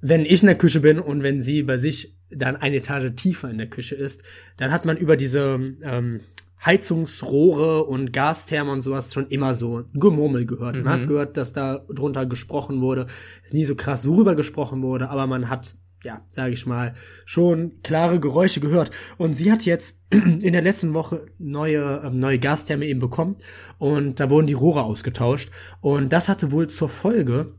[0.00, 3.50] wenn ich in der Küche bin und wenn sie bei sich dann eine Etage tiefer
[3.50, 4.22] in der Küche ist,
[4.56, 6.20] dann hat man über diese ähm,
[6.64, 10.76] Heizungsrohre und Gastherme und sowas schon immer so Gemurmel gehört.
[10.76, 13.06] Man hat gehört, dass da drunter gesprochen wurde,
[13.50, 18.20] nie so krass worüber gesprochen wurde, aber man hat ja, sage ich mal, schon klare
[18.20, 18.90] Geräusche gehört.
[19.18, 23.36] Und sie hat jetzt in der letzten Woche neue, ähm, neue Gastherme eben bekommen
[23.78, 25.50] und da wurden die Rohre ausgetauscht.
[25.80, 27.54] Und das hatte wohl zur Folge,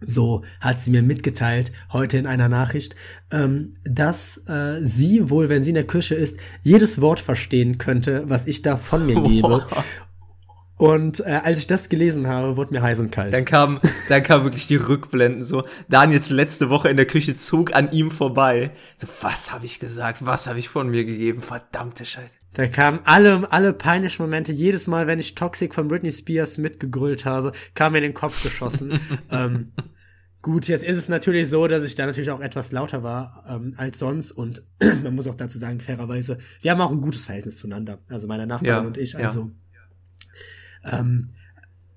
[0.00, 2.96] so hat sie mir mitgeteilt, heute in einer Nachricht,
[3.30, 8.24] ähm, dass äh, sie wohl, wenn sie in der Küche ist, jedes Wort verstehen könnte,
[8.26, 9.66] was ich da von mir gebe.
[10.82, 13.32] Und äh, als ich das gelesen habe, wurde mir heiß und kalt.
[13.32, 15.62] Dann kam, dann kam wirklich die Rückblenden so.
[15.88, 18.72] Daniels letzte Woche in der Küche zog an ihm vorbei.
[18.96, 20.26] So, was habe ich gesagt?
[20.26, 21.40] Was habe ich von mir gegeben?
[21.40, 22.34] Verdammte Scheiße.
[22.54, 24.50] Da kamen alle, alle peinlichen Momente.
[24.50, 28.42] Jedes Mal, wenn ich Toxic von Britney Spears mitgegrüllt habe, kam mir in den Kopf
[28.42, 28.98] geschossen.
[29.30, 29.70] ähm,
[30.42, 33.72] gut, jetzt ist es natürlich so, dass ich da natürlich auch etwas lauter war ähm,
[33.76, 34.32] als sonst.
[34.32, 34.64] Und
[35.04, 38.00] man muss auch dazu sagen, fairerweise, wir haben auch ein gutes Verhältnis zueinander.
[38.08, 39.12] Also meine Nachbarin Ja, und ich.
[39.12, 39.30] ja.
[40.90, 41.30] Ähm,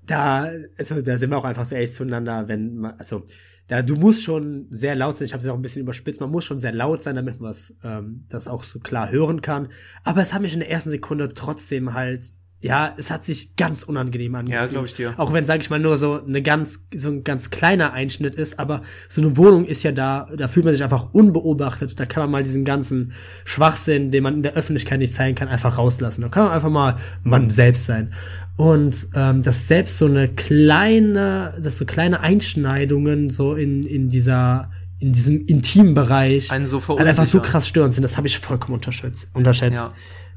[0.04, 3.24] da, also da sind wir auch einfach so ehrlich zueinander, wenn man, also
[3.68, 5.26] da du musst schon sehr laut sein.
[5.26, 6.20] Ich habe es auch ein bisschen überspitzt.
[6.20, 9.42] Man muss schon sehr laut sein, damit man was, ähm, das auch so klar hören
[9.42, 9.68] kann.
[10.04, 13.82] Aber es hat mich in der ersten Sekunde trotzdem halt, ja, es hat sich ganz
[13.82, 14.70] unangenehm angefühlt.
[14.70, 15.14] glaub ich dir.
[15.18, 18.58] Auch wenn, sage ich mal, nur so eine ganz, so ein ganz kleiner Einschnitt ist.
[18.58, 22.00] Aber so eine Wohnung ist ja da, da fühlt man sich einfach unbeobachtet.
[22.00, 23.12] Da kann man mal diesen ganzen
[23.44, 26.22] Schwachsinn, den man in der Öffentlichkeit nicht zeigen kann, einfach rauslassen.
[26.22, 28.12] Da kann man einfach mal man selbst sein.
[28.56, 34.70] Und ähm, dass selbst so eine kleine, dass so kleine Einschneidungen so in, in dieser,
[34.98, 39.28] in diesem intimen Bereich halt einfach so krass störend sind, das habe ich vollkommen unterschätzt.
[39.34, 39.80] unterschätzt.
[39.80, 39.92] Ja.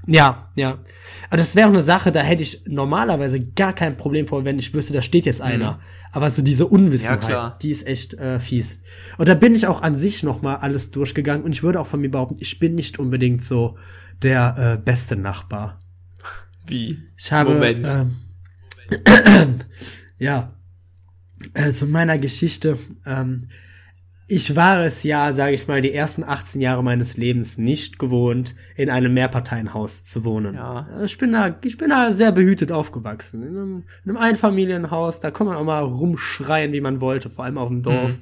[0.05, 0.77] Ja, ja.
[1.27, 4.57] Aber das wäre auch eine Sache, da hätte ich normalerweise gar kein Problem vor, wenn
[4.59, 5.79] ich wüsste, da steht jetzt einer.
[6.11, 7.29] Aber so diese Unwissenheit, Mhm.
[7.29, 8.81] Ja, die ist echt äh, fies.
[9.17, 11.87] Und da bin ich auch an sich noch mal alles durchgegangen und ich würde auch
[11.87, 13.77] von mir behaupten, ich bin nicht unbedingt so
[14.21, 15.77] der äh, beste Nachbar.
[16.65, 16.99] Wie?
[17.17, 17.81] Ich habe, Moment.
[17.85, 18.15] Ähm,
[20.17, 20.53] ja,
[21.53, 22.77] äh, zu meiner Geschichte.
[23.05, 23.41] Ähm,
[24.31, 28.55] ich war es ja, sage ich mal, die ersten 18 Jahre meines Lebens nicht gewohnt,
[28.75, 30.53] in einem Mehrparteienhaus zu wohnen.
[30.53, 30.87] Ja.
[31.03, 33.41] Ich bin da, ich bin da sehr behütet aufgewachsen.
[33.41, 37.45] In einem, in einem Einfamilienhaus, da kann man auch mal rumschreien, wie man wollte, vor
[37.45, 38.19] allem auf dem Dorf.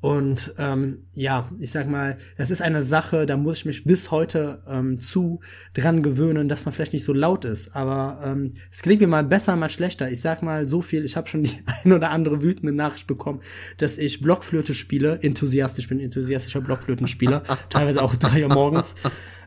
[0.00, 4.10] Und ähm, ja, ich sag mal, das ist eine Sache, da muss ich mich bis
[4.10, 5.40] heute ähm, zu
[5.74, 7.76] dran gewöhnen, dass man vielleicht nicht so laut ist.
[7.76, 10.10] Aber ähm, es klingt mir mal besser, mal schlechter.
[10.10, 11.52] Ich sag mal so viel, ich habe schon die
[11.84, 13.42] ein oder andere wütende Nachricht bekommen,
[13.76, 18.94] dass ich Blockflöte spiele, enthusiastisch bin, enthusiastischer Blockflötenspieler, teilweise auch drei Uhr morgens.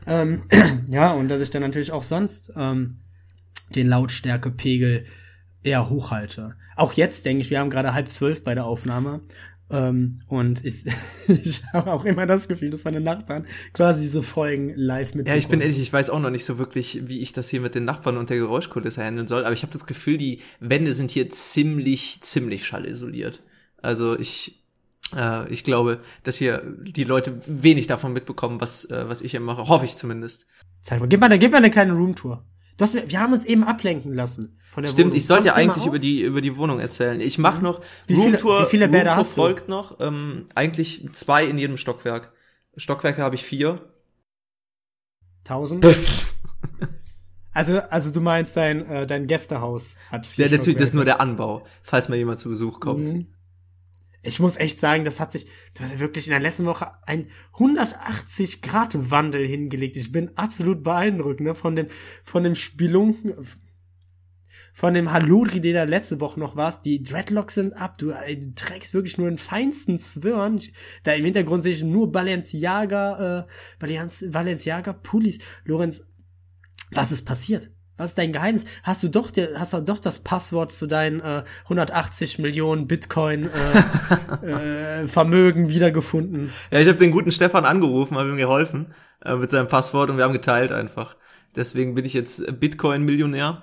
[0.06, 0.44] Ähm,
[0.88, 2.98] ja, und dass ich dann natürlich auch sonst ähm,
[3.74, 5.04] den Lautstärkepegel
[5.64, 6.54] eher hochhalte.
[6.76, 9.22] Auch jetzt denke ich, wir haben gerade halb zwölf bei der Aufnahme.
[9.70, 10.84] Ähm, und ich,
[11.28, 15.26] ich habe auch immer das Gefühl, dass meine Nachbarn quasi diese Folgen live mit.
[15.26, 17.60] Ja, ich bin ehrlich, ich weiß auch noch nicht so wirklich, wie ich das hier
[17.60, 20.92] mit den Nachbarn und der Geräuschkulisse handeln soll, aber ich habe das Gefühl, die Wände
[20.92, 23.42] sind hier ziemlich, ziemlich schallisoliert.
[23.80, 24.64] Also ich,
[25.16, 29.40] äh, ich glaube, dass hier die Leute wenig davon mitbekommen, was, äh, was ich hier
[29.40, 29.68] mache.
[29.68, 30.46] Hoffe ich zumindest.
[30.80, 32.44] Sag mal, gib mal, gib mal eine kleine Roomtour.
[32.76, 35.16] Du hast, mir- wir haben uns eben ablenken lassen von der Stimmt, Wohnung.
[35.18, 37.20] ich sollte ja du eigentlich über die, über die Wohnung erzählen.
[37.20, 39.34] Ich mache noch Wie viele- Roomtour, wie viele Bäder Roomtour hast du?
[39.36, 40.00] folgt noch.
[40.00, 42.32] Ähm, eigentlich zwei in jedem Stockwerk.
[42.76, 43.80] Stockwerke habe ich vier.
[45.44, 45.86] Tausend?
[47.52, 51.04] also, also du meinst, dein, äh, dein Gästehaus hat vier Ja, natürlich, das ist nur
[51.04, 53.06] der Anbau, falls mal jemand zu Besuch kommt.
[53.06, 53.26] Mhm.
[54.26, 57.26] Ich muss echt sagen, das hat sich das hat wirklich in der letzten Woche ein
[57.52, 59.96] 180 Grad Wandel hingelegt.
[59.96, 61.86] Ich bin absolut beeindruckt, ne, von dem,
[62.22, 63.34] von dem Spelunken,
[64.72, 66.86] von dem Haludri, der da letzte Woche noch warst.
[66.86, 67.98] Die Dreadlocks sind ab.
[67.98, 70.56] Du, ey, du trägst wirklich nur den feinsten Zwirn.
[70.56, 73.46] Ich, da im Hintergrund sehe ich nur Balenciaga, äh,
[73.78, 75.38] Balenciaga, Balenciaga Pullis.
[75.64, 76.06] Lorenz,
[76.90, 77.70] was ist passiert?
[77.96, 78.64] Was ist dein Geheimnis?
[78.82, 83.48] Hast du doch, der, hast du doch das Passwort zu deinen äh, 180 Millionen Bitcoin
[84.42, 86.52] äh, äh, Vermögen wiedergefunden?
[86.70, 90.16] Ja, ich habe den guten Stefan angerufen, habe ihm geholfen äh, mit seinem Passwort und
[90.16, 91.16] wir haben geteilt einfach.
[91.54, 93.62] Deswegen bin ich jetzt Bitcoin-Millionär.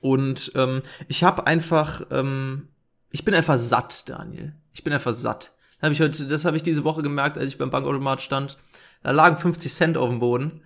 [0.00, 2.68] Und ähm, ich habe einfach, ähm,
[3.10, 4.54] ich bin einfach satt, Daniel.
[4.72, 5.52] Ich bin einfach satt.
[5.82, 8.58] Hab ich heute, das habe ich diese Woche gemerkt, als ich beim Bankautomat stand.
[9.02, 10.62] Da lagen 50 Cent auf dem Boden.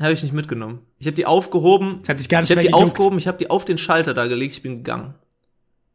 [0.00, 0.80] Habe ich nicht mitgenommen.
[0.98, 1.98] Ich habe die aufgehoben.
[2.00, 2.92] Das hat sich gar nicht ich habe mehr die gejuckt.
[2.98, 5.14] aufgehoben, ich habe die auf den Schalter da gelegt, ich bin gegangen.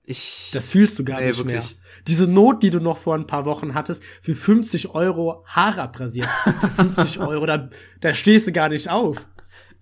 [0.06, 1.56] Ich Das fühlst du gar Nee, nicht mehr.
[1.58, 1.78] wirklich.
[2.08, 6.28] Diese Not, die du noch vor ein paar Wochen hattest, für 50 Euro Haare abrasiert.
[6.62, 9.28] Für 50 Euro, da, da stehst du gar nicht auf.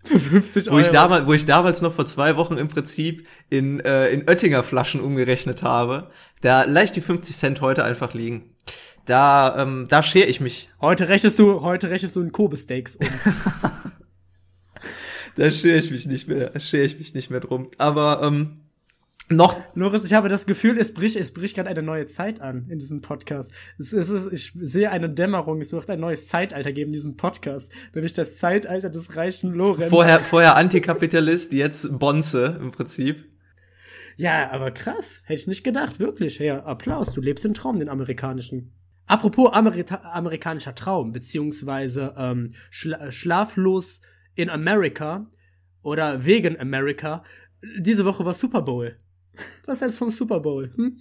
[0.04, 0.80] Für 50 wo Euro.
[0.82, 4.64] ich damals, wo ich damals noch vor zwei Wochen im Prinzip in äh, in Oettinger
[4.64, 6.10] Flaschen umgerechnet habe,
[6.42, 8.54] da leicht die 50 Cent heute einfach liegen.
[9.06, 10.70] Da ähm, da schere ich mich.
[10.82, 13.08] heute rechnest du, heute rechnest du in Kobe-Steaks um.
[15.38, 17.70] Da schere ich mich nicht mehr, schere ich mich nicht mehr drum.
[17.78, 18.62] Aber ähm,
[19.30, 22.66] noch Loris, ich habe das Gefühl, es bricht, es bricht gerade eine neue Zeit an
[22.70, 23.52] in diesem Podcast.
[23.78, 27.18] Es, es ist, ich sehe eine Dämmerung, es wird ein neues Zeitalter geben in diesem
[27.18, 27.72] Podcast.
[27.94, 29.90] Nämlich das Zeitalter des reichen Lorenz.
[29.90, 33.26] vorher vorher Antikapitalist, jetzt Bonze im Prinzip.
[34.16, 35.22] Ja, aber krass.
[35.26, 36.40] Hätte ich nicht gedacht, wirklich.
[36.40, 37.14] Ja, Applaus.
[37.14, 38.72] Du lebst im Traum, den amerikanischen.
[39.06, 44.02] Apropos Amerika amerikanischer Traum, beziehungsweise ähm, schla schlaflos
[44.38, 45.26] in Amerika
[45.84, 47.24] oder wegen Amerika.
[47.80, 48.96] Diese Woche war Super Bowl.
[49.66, 50.64] Was hältst du vom Super Bowl?
[50.76, 50.98] Hm?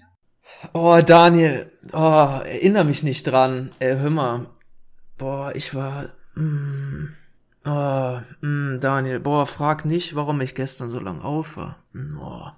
[0.72, 3.70] Oh, Daniel, oh, erinnere mich nicht dran.
[3.78, 4.46] Ey, hör mal.
[5.18, 6.06] Boah, ich war.
[6.34, 7.08] Mm,
[7.64, 11.78] oh, mm, Daniel, boah, frag nicht, warum ich gestern so lange auf war.
[11.92, 12.48] Mm, Oh.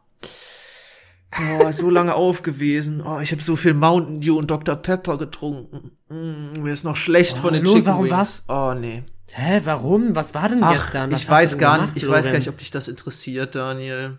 [1.61, 3.01] Oh, so lange auf gewesen.
[3.01, 4.77] Oh, ich habe so viel Mountain Dew und Dr.
[4.77, 5.93] Pepper getrunken.
[6.09, 8.13] Mm, mir ist noch schlecht Oh, von den Lo, Chicken warum Wings.
[8.17, 8.45] was?
[8.49, 9.05] Oh, nee.
[9.31, 10.15] Hä, warum?
[10.15, 11.11] Was war denn Ach, gestern?
[11.13, 12.49] Was ich weiß gar gemacht, nicht, ich weiß gar nicht, Lorenz?
[12.49, 14.19] ob dich das interessiert, Daniel.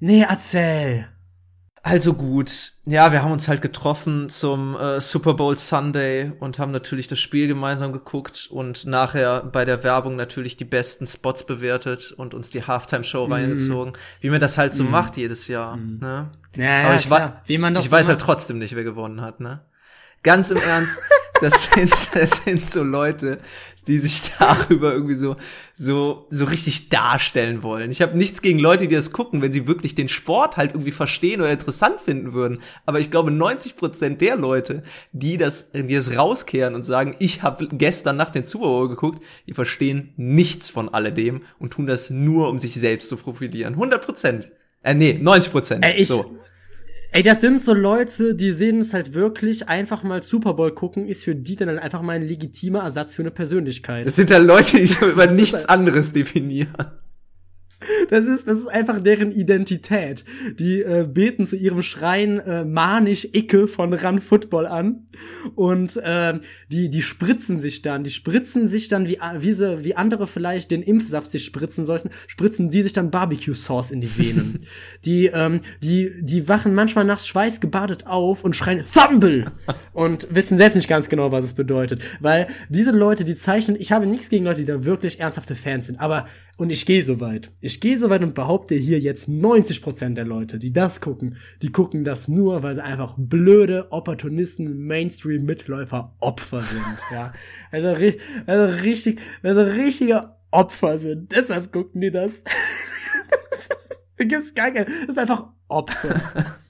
[0.00, 1.08] Nee, erzähl.
[1.84, 6.70] Also gut, ja, wir haben uns halt getroffen zum äh, Super Bowl Sunday und haben
[6.70, 12.12] natürlich das Spiel gemeinsam geguckt und nachher bei der Werbung natürlich die besten Spots bewertet
[12.12, 13.32] und uns die Halftime Show Mhm.
[13.32, 15.76] reingezogen, wie man das halt so macht jedes Jahr.
[15.76, 16.30] Ne?
[16.54, 18.26] Ja, ja, Aber ich, wei- Wie man das ich so weiß halt macht.
[18.26, 19.40] trotzdem nicht, wer gewonnen hat.
[19.40, 19.60] Ne?
[20.22, 20.98] Ganz im Ernst,
[21.40, 23.38] das sind, das sind so Leute,
[23.86, 25.36] die sich darüber irgendwie so
[25.74, 27.90] so so richtig darstellen wollen.
[27.90, 30.92] Ich habe nichts gegen Leute, die das gucken, wenn sie wirklich den Sport halt irgendwie
[30.92, 32.60] verstehen oder interessant finden würden.
[32.86, 37.42] Aber ich glaube, 90 Prozent der Leute, die das, die das rauskehren und sagen, ich
[37.42, 42.10] habe gestern Nacht den Super Bowl geguckt, die verstehen nichts von alledem und tun das
[42.10, 43.74] nur, um sich selbst zu profilieren.
[43.74, 44.52] 100 Prozent.
[44.82, 45.84] Äh, nee, 90 Prozent.
[45.84, 46.38] Ey, ich, so.
[47.12, 51.06] Ey, das sind so Leute, die sehen es halt wirklich, einfach mal Super Bowl gucken,
[51.06, 54.06] ist für die dann halt einfach mal ein legitimer Ersatz für eine Persönlichkeit.
[54.06, 56.74] Das sind halt Leute, die so über nichts anderes definieren.
[58.08, 60.24] Das ist, das ist einfach deren Identität.
[60.58, 65.06] Die äh, beten zu ihrem Schrein äh, manisch Icke von Run Football an
[65.54, 66.38] und äh,
[66.70, 70.70] die die spritzen sich dann, die spritzen sich dann wie wie sie wie andere vielleicht
[70.70, 74.58] den Impfsaft sich spritzen sollten, spritzen die sich dann Barbecue Sauce in die Venen.
[75.04, 79.52] die ähm, die die wachen manchmal nachts schweißgebadet auf und schreien Thumble
[79.92, 83.92] und wissen selbst nicht ganz genau, was es bedeutet, weil diese Leute, die zeichnen, ich
[83.92, 87.20] habe nichts gegen Leute, die da wirklich ernsthafte Fans sind, aber und ich gehe so
[87.20, 87.50] weit.
[87.60, 91.70] Ich gehe so weit und behaupte hier jetzt 90% der Leute, die das gucken, die
[91.70, 97.32] gucken das nur, weil sie einfach blöde Opportunisten, Mainstream-Mitläufer, Opfer sind, ja.
[97.70, 101.32] Also, also richtig, also richtige Opfer sind.
[101.32, 102.42] Deshalb gucken die das.
[104.18, 106.20] da gibt's gar kein, das ist einfach Opfer.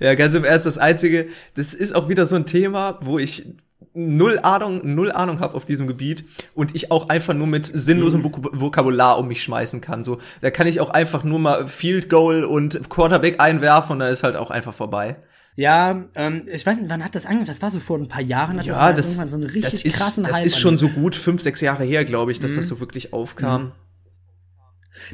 [0.00, 3.54] Ja, ganz im Ernst, das Einzige, das ist auch wieder so ein Thema, wo ich
[3.94, 6.24] null Ahnung, null Ahnung habe auf diesem Gebiet
[6.54, 10.04] und ich auch einfach nur mit sinnlosem Vok Vokabular um mich schmeißen kann.
[10.04, 14.08] So, da kann ich auch einfach nur mal Field Goal und Quarterback einwerfen und da
[14.08, 15.16] ist halt auch einfach vorbei.
[15.56, 17.46] Ja, ähm, ich weiß nicht, wann hat das angefangen?
[17.48, 19.44] Das war so vor ein paar Jahren, hat das, Ja, mal das, irgendwann so einen
[19.44, 22.30] richtig das ist, krassen das Hype ist schon so gut fünf, sechs Jahre her, glaube
[22.32, 22.56] ich, dass Mhm.
[22.56, 23.72] das so wirklich aufkam.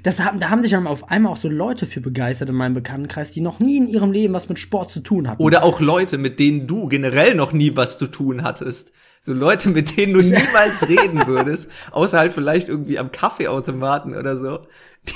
[0.03, 3.31] Das haben, da haben sich auf einmal auch so Leute für begeistert in meinem Bekanntenkreis,
[3.31, 5.43] die noch nie in ihrem Leben was mit Sport zu tun hatten.
[5.43, 8.93] Oder auch Leute, mit denen du generell noch nie was zu tun hattest.
[9.23, 14.39] So Leute, mit denen du niemals reden würdest, außer halt vielleicht irgendwie am Kaffeeautomaten oder
[14.39, 14.61] so,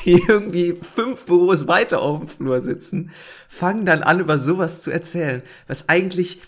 [0.05, 3.12] die irgendwie fünf Büros weiter auf dem Flur sitzen,
[3.49, 6.40] fangen dann an, über sowas zu erzählen, was eigentlich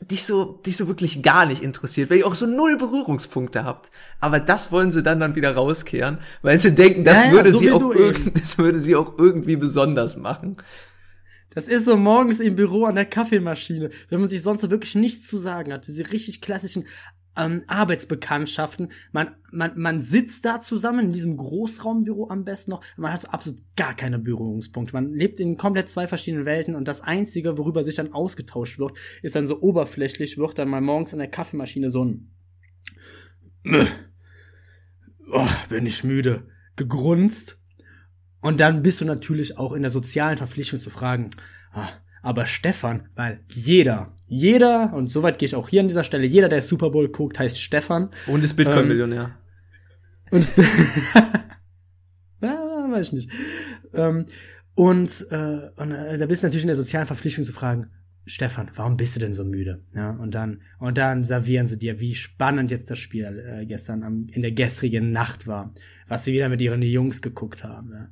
[0.00, 3.90] dich so, dich so wirklich gar nicht interessiert, weil ihr auch so null Berührungspunkte habt.
[4.18, 7.52] Aber das wollen sie dann dann wieder rauskehren, weil sie denken, das Ja, ja, würde
[7.52, 10.56] so sie auch irgend, das würde sie auch irgendwie besonders machen.
[11.50, 14.94] Das ist so morgens im Büro an der Kaffeemaschine, wenn man sich sonst so wirklich
[14.94, 15.86] nichts zu sagen hat.
[15.86, 16.86] Diese richtig klassischen
[17.36, 18.92] ähm, Arbeitsbekanntschaften.
[19.12, 22.82] Man, man, man sitzt da zusammen in diesem Großraumbüro am besten noch.
[22.96, 24.94] Man hat so absolut gar keine Berührungspunkte.
[24.94, 28.92] Man lebt in komplett zwei verschiedenen Welten und das Einzige, worüber sich dann ausgetauscht wird,
[29.22, 32.30] ist dann so oberflächlich, wird dann mal morgens an der Kaffeemaschine so ein
[35.32, 37.62] oh, bin ich müde, gegrunzt.
[38.40, 41.30] Und dann bist du natürlich auch in der sozialen Verpflichtung zu fragen,
[41.72, 41.88] ah,
[42.22, 46.48] aber Stefan, weil jeder, jeder, und soweit gehe ich auch hier an dieser Stelle, jeder,
[46.48, 48.10] der Super Bowl guckt, heißt Stefan.
[48.28, 49.36] Und ist Bitcoin-Millionär.
[50.30, 50.54] Und es
[52.40, 53.30] ah, weiß ich nicht.
[53.92, 54.26] Ähm,
[54.76, 57.90] und, äh, und äh, da bist du natürlich in der sozialen Verpflichtung zu fragen,
[58.24, 59.82] Stefan, warum bist du denn so müde?
[59.96, 64.04] Ja, und dann, und dann servieren sie dir, wie spannend jetzt das Spiel äh, gestern
[64.04, 65.74] am, in der gestrigen Nacht war,
[66.06, 67.90] was sie wieder mit ihren Jungs geguckt haben.
[67.92, 68.08] Ja.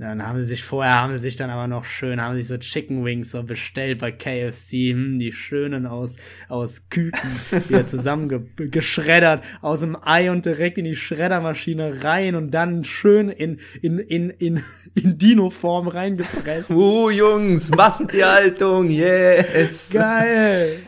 [0.00, 2.56] Dann haben sie sich vorher, haben sie sich dann aber noch schön, haben sich so
[2.56, 6.16] Chicken Wings so bestellt bei KFC, hm, die schönen aus,
[6.48, 7.30] aus Küken,
[7.68, 13.58] wieder zusammengeschreddert aus dem Ei und direkt in die Schreddermaschine rein und dann schön in,
[13.82, 14.62] in, in, in,
[14.94, 16.70] in Dino-Form reingepresst.
[16.70, 19.90] Uh, Jungs, Massentierhaltung, yes.
[19.92, 20.78] Geil!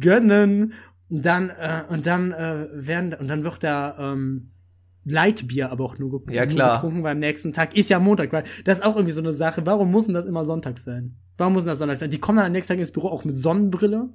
[0.00, 0.72] Gönnen!
[1.08, 4.49] Und dann, äh, und dann äh, werden, und dann wird da, ähm,
[5.04, 6.74] Leitbier aber auch nur, ge Ja, nur klar.
[6.76, 7.76] getrunken beim nächsten Tag.
[7.76, 9.64] Ist ja Montag, weil das ist auch irgendwie so eine Sache.
[9.66, 11.16] Warum muss denn das immer Sonntag sein?
[11.38, 12.10] Warum muss denn das Sonntag sein?
[12.10, 14.10] Die kommen dann am nächsten Tag ins Büro auch mit Sonnenbrille,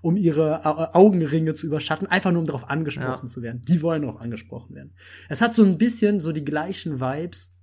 [0.00, 3.32] um ihre Au- Augenringe zu überschatten, einfach nur um darauf angesprochen Ja.
[3.32, 3.62] zu werden.
[3.68, 4.92] Die wollen darauf angesprochen werden.
[5.28, 7.54] Es hat so ein bisschen so die gleichen Vibes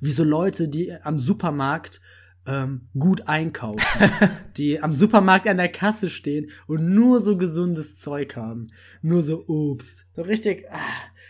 [0.00, 2.00] wie so Leute, die am Supermarkt
[2.44, 3.80] ähm, gut einkaufen,
[4.56, 8.66] die am Supermarkt an der Kasse stehen und nur so gesundes Zeug haben,
[9.00, 10.78] nur so Obst, so richtig ah,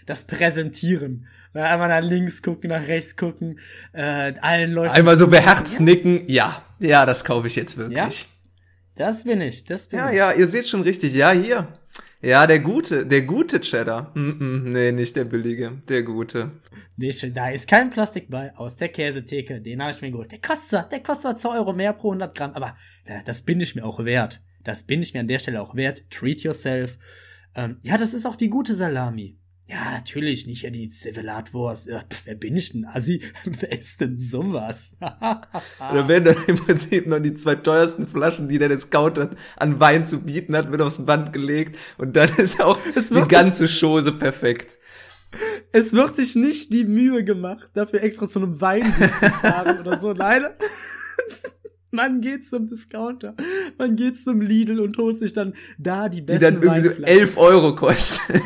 [0.06, 3.58] das Präsentieren, einmal nach links gucken, nach rechts gucken,
[3.92, 7.98] äh, allen Leuten Einmal so beherzt nicken, ja, ja, das kaufe ich jetzt wirklich.
[7.98, 8.08] Ja?
[8.94, 10.16] Das bin ich, das bin Ja, ich.
[10.16, 11.14] ja, ihr seht schon richtig.
[11.14, 11.68] Ja, hier.
[12.20, 14.12] Ja, der gute, der gute Cheddar.
[14.14, 16.52] Mm -mm, nee, nicht der billige, der gute.
[16.96, 20.30] Nicht, da ist kein Plastik bei, aus der Käsetheke, den habe ich mir geholt.
[20.30, 22.76] Der kostet, der kostet zwar 2 Euro mehr pro 100 Gramm, aber
[23.24, 24.40] das bin ich mir auch wert.
[24.62, 26.02] Das bin ich mir an der Stelle auch wert.
[26.10, 26.98] Treat yourself.
[27.56, 29.36] Ähm, ja, das ist auch die gute Salami.
[29.72, 31.86] Ja, natürlich, nicht ja die Zivilatwurst.
[31.86, 32.84] Ja, pf, wer bin ich denn?
[32.84, 34.96] Assi, wer ist denn sowas?
[35.00, 40.04] Da werden dann im Prinzip noch die zwei teuersten Flaschen, die der Discounter an Wein
[40.04, 44.76] zu bieten hat, wird aufs Band gelegt und dann ist auch die ganze Chose perfekt.
[45.72, 49.98] es wird sich nicht die Mühe gemacht, dafür extra zu einem Weingut zu fahren oder
[49.98, 50.12] so.
[50.12, 50.44] Nein.
[51.90, 53.34] Man geht zum Discounter,
[53.78, 57.02] man geht zum Lidl und holt sich dann da die Die besten dann irgendwie so.
[57.02, 58.42] 11 Euro kostet.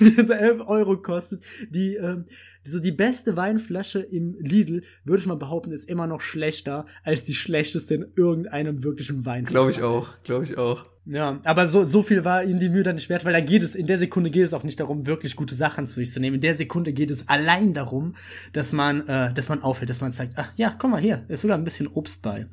[0.00, 1.44] Die so 11 Euro kostet.
[1.70, 2.24] Die, ähm,
[2.64, 7.24] so die beste Weinflasche im Lidl, würde ich mal behaupten, ist immer noch schlechter als
[7.24, 9.44] die schlechteste in irgendeinem wirklichen Wein.
[9.44, 10.86] Glaube ich auch, glaube ich auch.
[11.06, 13.62] Ja, aber so, so viel war ihnen die Mühe dann nicht wert, weil da geht
[13.62, 16.18] es, in der Sekunde geht es auch nicht darum, wirklich gute Sachen zu sich zu
[16.18, 16.36] nehmen.
[16.36, 18.14] In der Sekunde geht es allein darum,
[18.54, 21.42] dass man, äh, dass man auffällt, dass man sagt, ach ja, guck mal hier, ist
[21.42, 22.46] sogar ein bisschen Obst bei.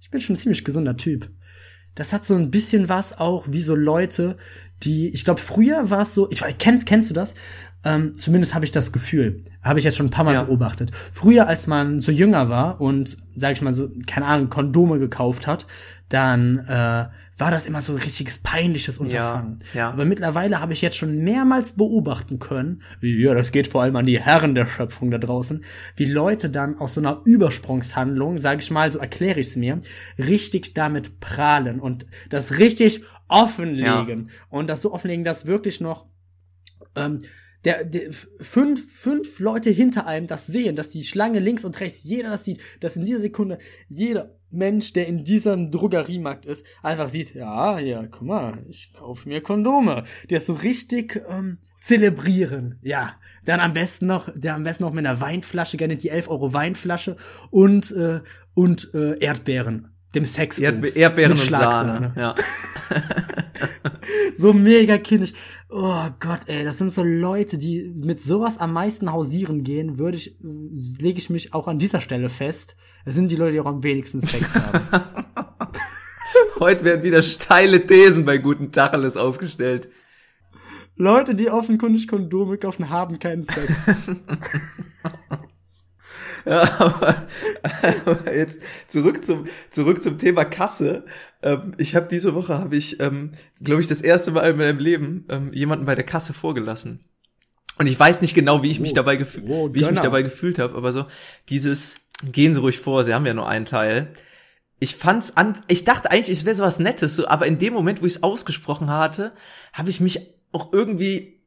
[0.00, 1.28] Ich bin schon ein ziemlich gesunder Typ.
[1.96, 4.36] Das hat so ein bisschen was auch wie so Leute,
[4.84, 7.34] die, ich glaube, früher war es so, ich weiß, kennst, kennst du das?
[7.84, 9.42] Ähm, zumindest habe ich das Gefühl.
[9.62, 10.42] Habe ich jetzt schon ein paar Mal Ja.
[10.42, 10.90] beobachtet.
[11.12, 15.46] Früher, als man so jünger war und, sag ich mal so, keine Ahnung, Kondome gekauft
[15.46, 15.66] hat,
[16.08, 17.06] dann äh,
[17.38, 19.58] war das immer so ein richtiges peinliches Unterfangen.
[19.74, 19.90] ja.
[19.90, 23.96] Aber mittlerweile habe ich jetzt schon mehrmals beobachten können, wie, ja, das geht vor allem
[23.96, 25.64] an die Herren der Schöpfung da draußen,
[25.96, 29.80] wie Leute dann aus so einer Übersprungshandlung, sage ich mal, so erkläre ich es mir,
[30.18, 34.30] richtig damit prahlen und das richtig offenlegen.
[34.48, 36.06] Und das so offenlegen, dass wirklich noch
[36.94, 37.20] ähm,
[37.66, 42.04] der, der fünf, fünf Leute hinter einem das sehen, dass die Schlange links und rechts,
[42.04, 47.08] jeder das sieht, dass in dieser Sekunde jeder Mensch, der in diesem Drogeriemarkt ist, einfach
[47.08, 50.04] sieht, ja, ja, guck mal, ich kaufe mir Kondome.
[50.30, 52.78] Die das so richtig ähm, zelebrieren.
[52.82, 56.28] Ja, dann am besten noch, der am besten noch mit einer Weinflasche, gerne die 11
[56.28, 57.16] Euro Weinflasche
[57.50, 58.20] und, äh,
[58.54, 59.95] und äh, Erdbeeren.
[60.16, 60.58] Dem Sex.
[60.58, 62.12] Erdbe Erdbeeren und Sahne.
[62.16, 62.34] Ja.
[64.36, 65.32] So mega kindisch.
[65.70, 70.16] Oh Gott, ey, das sind so Leute, die mit sowas am meisten hausieren gehen, würde
[70.16, 72.76] ich, lege ich mich auch an dieser Stelle fest.
[73.04, 74.86] Das sind die Leute, die auch am wenigsten Sex haben.
[76.60, 79.88] Heute werden wieder steile Thesen bei guten Tacheles aufgestellt.
[80.96, 83.70] Leute, die offenkundig Kondome kaufen, haben keinen Sex.
[86.46, 87.26] Ja, aber,
[88.06, 91.04] aber jetzt zurück zum, zurück zum Thema Kasse.
[91.42, 94.78] Ähm, ich habe diese Woche, habe ich, ähm, glaube ich, das erste Mal in meinem
[94.78, 97.04] Leben ähm, jemanden bei der Kasse vorgelassen.
[97.78, 98.94] Und ich weiß nicht genau, wie ich mich Oh.
[98.94, 101.06] dabei gefühlt, Oh, wie ich mich dabei gefühlt habe, aber so
[101.48, 104.14] dieses gehen Sie ruhig vor, Sie haben ja nur einen Teil.
[104.78, 108.00] Ich fand's an, ich dachte eigentlich, es wäre sowas Nettes, so, aber in dem Moment,
[108.02, 109.32] wo ich es ausgesprochen hatte,
[109.72, 110.20] habe ich mich
[110.52, 111.42] auch irgendwie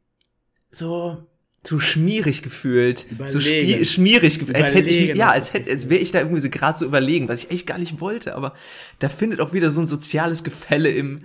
[0.72, 1.26] so
[1.64, 3.84] so schmierig gefühlt, so Überlegen.
[3.84, 6.50] spie- schmierig gefühlt, als hätte ich ja, als hätte, als wäre ich da irgendwie so
[6.50, 8.54] gerade so überlegen, was ich echt gar nicht wollte, aber
[9.00, 11.22] da findet auch wieder so ein soziales Gefälle im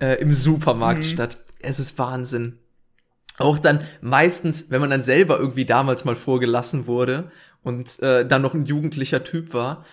[0.00, 1.08] äh, im Supermarkt Mhm.
[1.08, 1.38] statt.
[1.60, 2.58] Es ist Wahnsinn.
[3.38, 7.30] Auch dann meistens, wenn man dann selber irgendwie damals mal vorgelassen wurde
[7.62, 9.84] und äh, dann noch ein jugendlicher Typ war,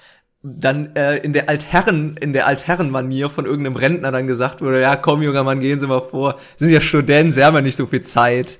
[0.41, 4.95] dann äh, in der Altherren, in der Altherrenmanier von irgendeinem Rentner dann gesagt wurde, ja
[4.95, 7.75] komm junger Mann, gehen Sie mal vor, Sie sind ja Studenten, Sie haben ja nicht
[7.75, 8.59] so viel Zeit.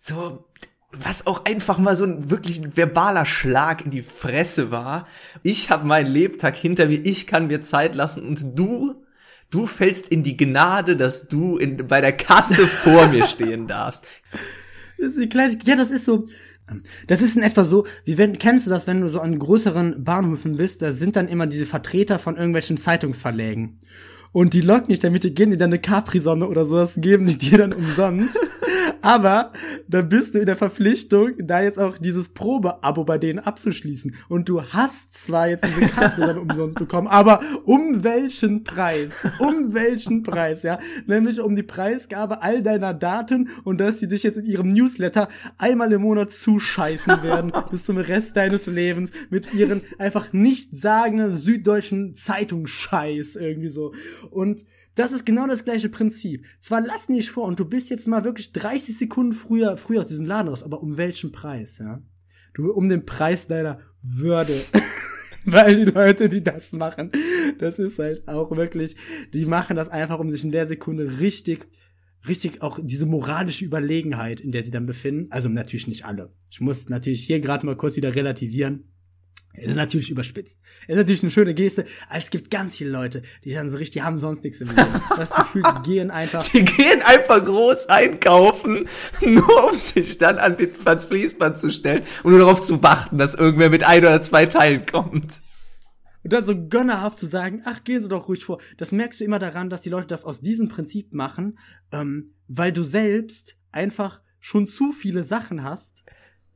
[0.00, 0.44] So,
[0.92, 5.06] was auch einfach mal so ein wirklich verbaler Schlag in die Fresse war.
[5.42, 9.04] Ich habe meinen Lebtag hinter mir, ich kann mir Zeit lassen und du,
[9.50, 14.04] du fällst in die Gnade, dass du in, bei der Kasse vor mir stehen darfst.
[15.00, 16.26] Das ist die kleine, ja, das ist so.
[17.06, 20.02] Das ist in etwa so, wie wenn, kennst du das, wenn du so an größeren
[20.02, 23.78] Bahnhöfen bist, da sind dann immer diese Vertreter von irgendwelchen Zeitungsverlägen.
[24.32, 27.38] Und die locken dich damit, die geben dir dann eine Capri-Sonne oder sowas, geben die
[27.38, 28.38] dir dann umsonst.
[29.02, 29.52] Aber
[29.88, 34.14] da bist du in der Verpflichtung, da jetzt auch dieses Probeabo bei denen abzuschließen.
[34.28, 39.26] Und du hast zwar jetzt diese Capri-Sonne umsonst bekommen, aber um welchen Preis?
[39.38, 40.78] Um welchen Preis, ja?
[41.06, 45.28] Nämlich um die Preisgabe all deiner Daten und dass sie dich jetzt in ihrem Newsletter
[45.56, 52.14] einmal im Monat zuscheißen werden bis zum Rest deines Lebens mit ihren einfach nichtssagenden süddeutschen
[52.14, 53.92] Zeitungsscheiß irgendwie so.
[54.30, 54.64] Und
[54.98, 56.44] das ist genau das gleiche Prinzip.
[56.60, 60.00] Zwar lassen die dich vor und du bist jetzt mal wirklich 30 Sekunden früher, früher
[60.00, 62.02] aus diesem Laden raus, aber um welchen Preis, ja?
[62.54, 64.60] Du, um den Preis deiner Würde.
[65.44, 67.12] Weil die Leute, die das machen,
[67.58, 68.96] das ist halt auch wirklich,
[69.32, 71.68] die machen das einfach, um sich in der Sekunde richtig,
[72.26, 75.30] richtig auch diese moralische Überlegenheit, in der sie dann befinden.
[75.30, 76.34] Also natürlich nicht alle.
[76.50, 78.90] Ich muss natürlich hier gerade mal kurz wieder relativieren.
[79.60, 80.60] Es ist natürlich überspitzt.
[80.82, 83.76] Es ist natürlich eine schöne Geste, aber es gibt ganz viele Leute, die dann so
[83.76, 85.02] richtig, die haben sonst nichts im Leben.
[85.16, 88.88] Das Gefühl, die gehen einfach Die gehen einfach groß einkaufen,
[89.20, 93.18] nur um sich dann an den ans Fließband zu stellen und nur darauf zu warten,
[93.18, 95.40] dass irgendwer mit ein oder zwei Teilen kommt.
[96.24, 98.60] Und dann so gönnerhaft zu sagen, ach, gehen Sie doch ruhig vor.
[98.76, 101.58] Das merkst du immer daran, dass die Leute das aus diesem Prinzip machen,
[101.92, 106.04] ähm, weil du selbst einfach schon zu viele Sachen hast,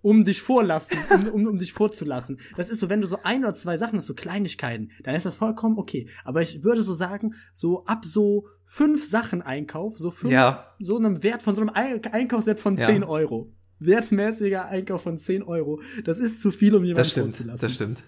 [0.02, 2.38] um dich vorlassen, um, um, um dich vorzulassen.
[2.56, 5.24] Das ist so, wenn du so ein oder zwei Sachen hast, so Kleinigkeiten, dann ist
[5.24, 6.08] das vollkommen okay.
[6.24, 10.66] Aber ich würde so sagen, so ab so fünf Sachen Einkauf, so fünf, Ja.
[10.80, 12.86] so einem Wert von so einem Ein- Einkaufswert von Ja.
[12.86, 13.52] 10 Euro.
[13.78, 15.80] Wertmäßiger Einkauf von 10 Euro.
[16.04, 17.48] Das ist zu viel, um jemanden vorzulassen.
[17.60, 17.98] das stimmt.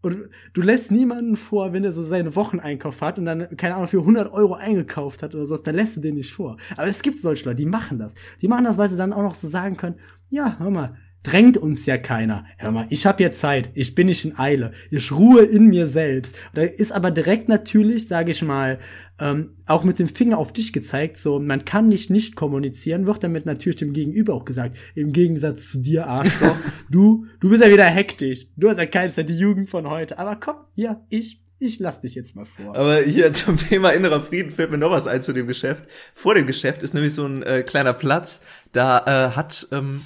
[0.00, 3.86] Und du lässt niemanden vor, wenn er so seinen Wocheneinkauf hat und dann, keine Ahnung,
[3.86, 6.56] für 100 Euro eingekauft hat oder sowas, dann lässt du den nicht vor.
[6.76, 8.14] Aber es gibt solche Leute, die machen das.
[8.40, 9.96] Die machen das, weil sie dann auch noch so sagen können,
[10.28, 12.44] ja, hör mal, drängt uns ja keiner.
[12.58, 15.86] Hör mal, ich habe jetzt Zeit, ich bin nicht in Eile, ich ruhe in mir
[15.86, 16.36] selbst.
[16.54, 18.78] Da ist aber direkt natürlich, sage ich mal,
[19.18, 23.22] ähm, auch mit dem Finger auf dich gezeigt, so, man kann nicht nicht kommunizieren, wird
[23.22, 26.56] damit natürlich dem Gegenüber auch gesagt, im Gegensatz zu dir, Arschloch,
[26.90, 30.18] du, du bist ja wieder hektisch, du hast ja keine Zeit, die Jugend von heute,
[30.18, 32.76] aber komm, hier, ich, ich lass dich jetzt mal vor.
[32.76, 35.84] Aber hier zum Thema innerer Frieden fällt mir noch was ein zu dem Geschäft.
[36.12, 38.40] Vor dem Geschäft ist nämlich so ein äh, kleiner Platz,
[38.72, 40.02] da äh, hat ähm,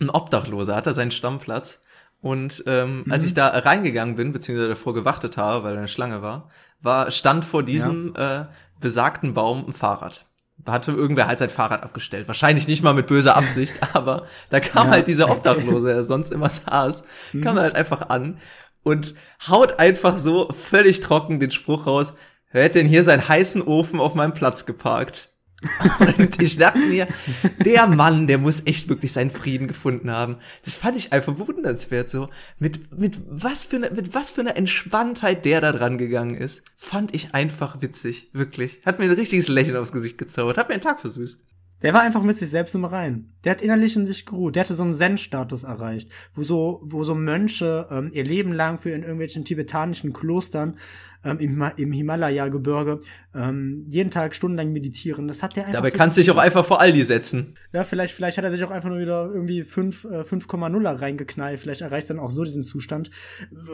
[0.00, 1.80] ein Obdachloser, hat er seinen Stammplatz.
[2.22, 6.20] Und ähm, als ich da reingegangen bin, beziehungsweise davor gewartet habe, weil da eine Schlange
[6.20, 6.50] war,
[6.82, 8.44] war stand vor diesem äh,
[8.78, 10.26] besagten Baum ein Fahrrad.
[10.66, 12.28] Hatte irgendwer halt sein Fahrrad abgestellt.
[12.28, 14.92] Wahrscheinlich nicht mal mit böser Absicht, aber da kam Ja.
[14.92, 17.04] halt dieser Obdachlose, der sonst immer saß,
[17.42, 18.36] kam halt einfach an
[18.82, 19.14] und
[19.48, 22.12] haut einfach so völlig trocken den Spruch raus,
[22.52, 25.30] wer hätte denn hier seinen heißen Ofen auf meinem Platz geparkt?
[26.18, 27.06] Und ich dachte mir,
[27.64, 30.36] der Mann, der muss echt wirklich seinen Frieden gefunden haben.
[30.64, 32.28] Das fand ich einfach bewundernswert so.
[32.58, 36.62] Mit, mit was für eine, mit was für einer Entspanntheit der da dran gegangen ist.
[36.76, 38.30] Fand ich einfach witzig.
[38.32, 38.80] Wirklich.
[38.84, 40.56] Hat mir ein richtiges Lächeln aufs Gesicht gezaubert.
[40.56, 41.40] Hat mir den Tag versüßt.
[41.82, 43.32] Der war einfach mit sich selbst im Rein.
[43.44, 44.54] Der hat innerlich in sich geruht.
[44.54, 48.76] Der hatte so einen Zen-Status erreicht, wo so, wo so Mönche ähm, ihr Leben lang
[48.76, 50.76] für in irgendwelchen tibetanischen Klostern
[51.24, 52.98] ähm, im, im Himalaya-Gebirge
[53.34, 55.28] ähm, jeden Tag stundenlang meditieren.
[55.28, 57.54] Das hat der einfach Dabei so kannst du dich auch einfach vor Aldi setzen.
[57.72, 61.58] Ja, vielleicht, vielleicht hat er sich auch einfach nur wieder irgendwie 5, äh, 5,0er reingeknallt.
[61.58, 63.10] Vielleicht erreicht er dann auch so diesen Zustand.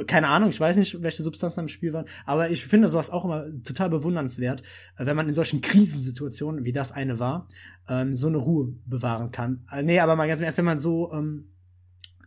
[0.07, 2.07] Keine Ahnung, ich weiß nicht, welche Substanzen im Spiel waren.
[2.25, 4.63] Aber ich finde sowas auch immer total bewundernswert,
[4.97, 7.49] äh, wenn man in solchen Krisensituationen, wie das eine war,
[7.89, 9.65] ähm, so eine Ruhe bewahren kann.
[9.73, 11.49] Äh, nee, aber mal ganz im Ernst, wenn man so, ähm,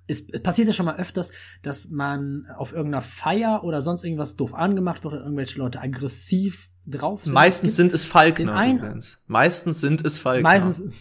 [0.10, 1.32] es, es passiert ja schon mal öfters,
[1.62, 6.70] dass man auf irgendeiner Feier oder sonst irgendwas doof angemacht wird oder irgendwelche Leute aggressiv
[6.86, 7.34] drauf sind.
[7.34, 8.54] Meistens sind es Falkner.
[8.68, 9.20] übrigens.
[9.28, 10.50] Meistens sind es Falkner.
[10.50, 10.84] Meistens.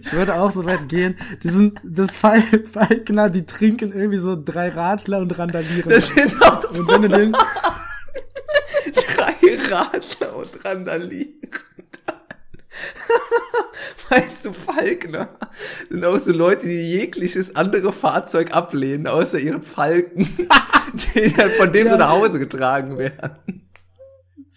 [0.00, 1.14] Ich würde auch so weit gehen.
[1.42, 5.90] Die sind das Fall, Falkner, die trinken irgendwie so drei Radler und randalieren.
[5.90, 7.32] Das sind auch so und wenn du den,
[8.94, 11.50] drei Radler und randalieren.
[14.10, 15.28] Weißt du, Falkner
[15.90, 20.28] sind auch so Leute, die jegliches andere Fahrzeug ablehnen, außer ihren Falken,
[21.14, 21.98] die dann von dem so Ja.
[21.98, 23.67] nach Hause getragen werden.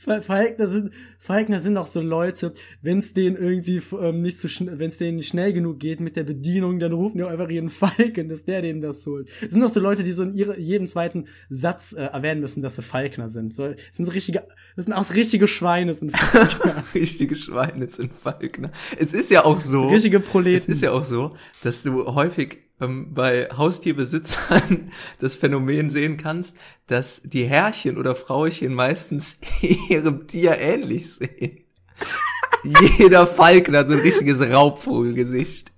[0.03, 4.47] Fa- Falkner sind, Falkner sind auch so Leute, wenn es denen irgendwie ähm, nicht so
[4.47, 7.29] schnell, wenn es denen nicht schnell genug geht mit der Bedienung, dann rufen die auch
[7.29, 9.29] einfach ihren Falken, dass der denen das holt.
[9.41, 12.61] Das sind auch so Leute, die so in ihre, jedem zweiten Satz äh, erwähnen müssen,
[12.61, 13.53] dass sie Falkner sind.
[13.53, 14.43] So, das sind so richtige,
[14.75, 16.83] das sind auch so richtige Schweine, sind Falkner.
[16.95, 18.71] Richtige Schweine sind Falkner.
[18.97, 19.87] Es ist ja auch so.
[19.87, 20.71] richtige Es Proleten.
[20.71, 26.57] ist ja auch so, dass du häufig ähm, bei Haustierbesitzern das Phänomen sehen kannst,
[26.87, 29.39] dass die Herrchen oder Frauchen meistens
[29.89, 31.63] ihrem Tier ähnlich sehen.
[32.97, 35.70] Jeder Falken hat so ein richtiges Raubvogelgesicht.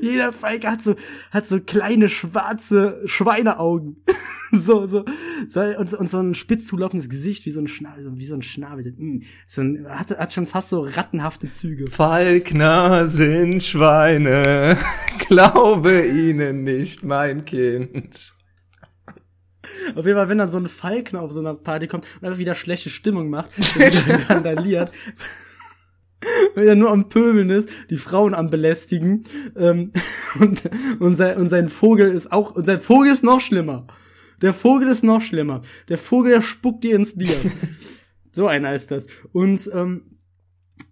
[0.00, 0.94] Jeder Falke hat so,
[1.30, 4.02] hat so kleine schwarze Schweineaugen.
[4.52, 5.04] so, so,
[5.48, 8.26] so, und, so- und so ein spitz zulaufendes Gesicht, wie so ein Schnabel, so, wie
[8.26, 8.94] so ein Schnabel.
[8.96, 11.90] Mm, so ein, hat, hat schon fast so rattenhafte Züge.
[11.90, 14.78] Falkner sind Schweine,
[15.28, 18.32] glaube ihnen nicht, mein Kind.
[19.94, 22.38] Auf jeden Fall, wenn dann so ein Falkner auf so einer Party kommt und einfach
[22.38, 24.92] wieder schlechte Stimmung macht und wieder randaliert,
[26.54, 29.24] wenn er nur am Pöbeln ist, die Frauen am belästigen,
[29.56, 29.92] ähm,
[30.40, 30.62] und,
[30.98, 33.86] und, sein, und sein Vogel ist auch, und sein Vogel ist noch schlimmer.
[34.42, 35.62] Der Vogel ist noch schlimmer.
[35.88, 37.36] Der Vogel, der spuckt dir ins Bier.
[38.32, 39.06] so einer ist das.
[39.32, 40.15] Und, ähm,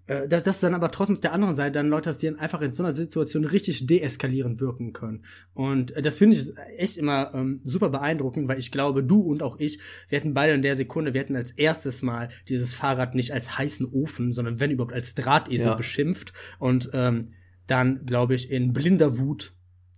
[0.06, 2.26] äh, dass, dass du dann aber trotzdem auf der anderen Seite dann Leute hast, die
[2.26, 5.24] dann einfach in so einer Situation richtig deeskalierend wirken können.
[5.54, 9.42] Und äh, das finde ich echt immer ähm, super beeindruckend, weil ich glaube, du und
[9.42, 9.78] auch ich,
[10.08, 13.56] wir hätten beide in der Sekunde, wir hätten als erstes Mal dieses Fahrrad nicht als
[13.56, 15.74] heißen Ofen, sondern wenn überhaupt als Drahtesel Ja.
[15.74, 17.22] beschimpft und ähm,
[17.66, 19.54] dann, glaube ich, in blinder Wut,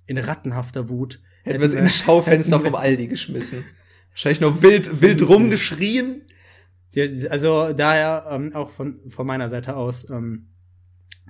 [0.07, 3.65] in rattenhafter Wut, Hätten wir es ins Schaufenster vom Aldi geschmissen.
[4.11, 6.23] Wahrscheinlich noch wild, wild rumgeschrien.
[7.31, 10.49] Also daher ähm, auch von, von meiner Seite aus ähm,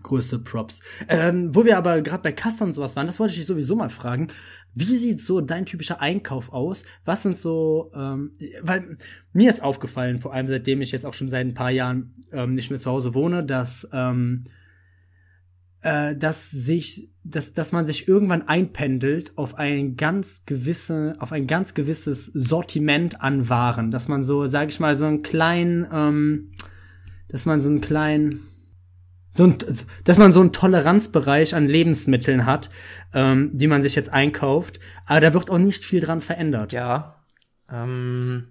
[0.02, 0.80] größte Props.
[1.08, 3.76] Ähm, wo wir aber gerade bei Kasse und sowas waren, das wollte ich dich sowieso
[3.76, 4.28] mal fragen.
[4.74, 6.84] Wie sieht so dein typischer Einkauf aus?
[7.04, 8.98] Was sind so, ähm, weil
[9.32, 12.52] mir ist aufgefallen, vor allem seitdem ich jetzt auch schon seit ein paar Jahren ähm,
[12.52, 14.44] nicht mehr zu Hause wohne, dass ähm,
[15.86, 21.46] äh, dass sich, dass, dass man sich irgendwann einpendelt auf ein ganz gewisse, auf ein
[21.46, 26.50] ganz gewisses Sortiment an Waren, dass man so, sag ich mal, so einen kleinen, ähm,
[27.28, 28.40] dass man so einen kleinen,
[29.30, 29.58] so ein,
[30.02, 32.68] dass man so einen Toleranzbereich an Lebensmitteln hat,
[33.14, 36.72] ähm, die man sich jetzt einkauft, aber da wird auch nicht viel dran verändert.
[36.72, 37.24] Ja.
[37.70, 38.48] Ähm,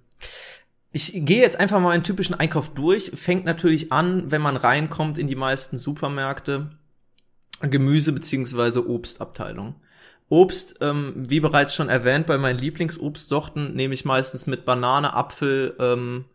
[0.94, 3.12] ich gehe jetzt einfach mal einen typischen Einkauf durch.
[3.14, 6.70] Fängt natürlich an, wenn man reinkommt in die meisten Supermärkte,
[7.62, 9.76] Gemüse beziehungsweise Obstabteilung.
[10.28, 15.76] Obst, ähm, wie bereits schon erwähnt, bei meinen Lieblingsobstsorten nehme ich meistens mit Banane, Apfel,
[15.80, 16.26] ähm,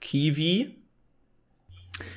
[0.00, 0.83] Kiwi.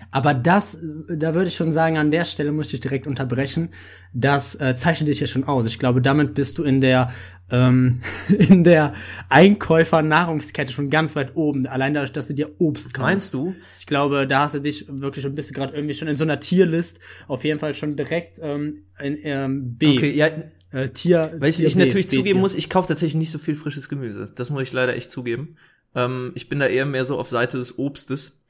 [0.10, 3.70] Aber das, da würde ich schon sagen, an der Stelle muss ich dich direkt unterbrechen.
[4.14, 5.66] Das äh, zeichnet dich ja schon aus.
[5.68, 7.12] Ich glaube, damit bist du in der
[7.52, 8.02] ähm,
[8.40, 8.94] in der
[9.30, 11.68] Einkäufer-Nahrungskette schon ganz weit oben.
[11.68, 13.08] Allein dadurch, dass du dir Obst kaufst.
[13.08, 13.56] Meinst du?
[13.78, 16.24] Ich glaube, da hast du dich wirklich schon bist du gerade irgendwie schon in so
[16.24, 19.98] einer Tierlist auf jeden Fall schon direkt ähm, in ähm, B.
[19.98, 20.30] Okay, ja,
[20.72, 21.34] Äh, Tier.
[21.38, 22.20] Weil ich, Tier ich B, natürlich B-Tier.
[22.20, 24.32] zugeben muss, ich kaufe tatsächlich nicht so viel frisches Gemüse.
[24.36, 25.58] Das muss ich leider echt zugeben.
[25.96, 28.42] Ähm, ich bin da eher mehr so auf Seite des Obstes.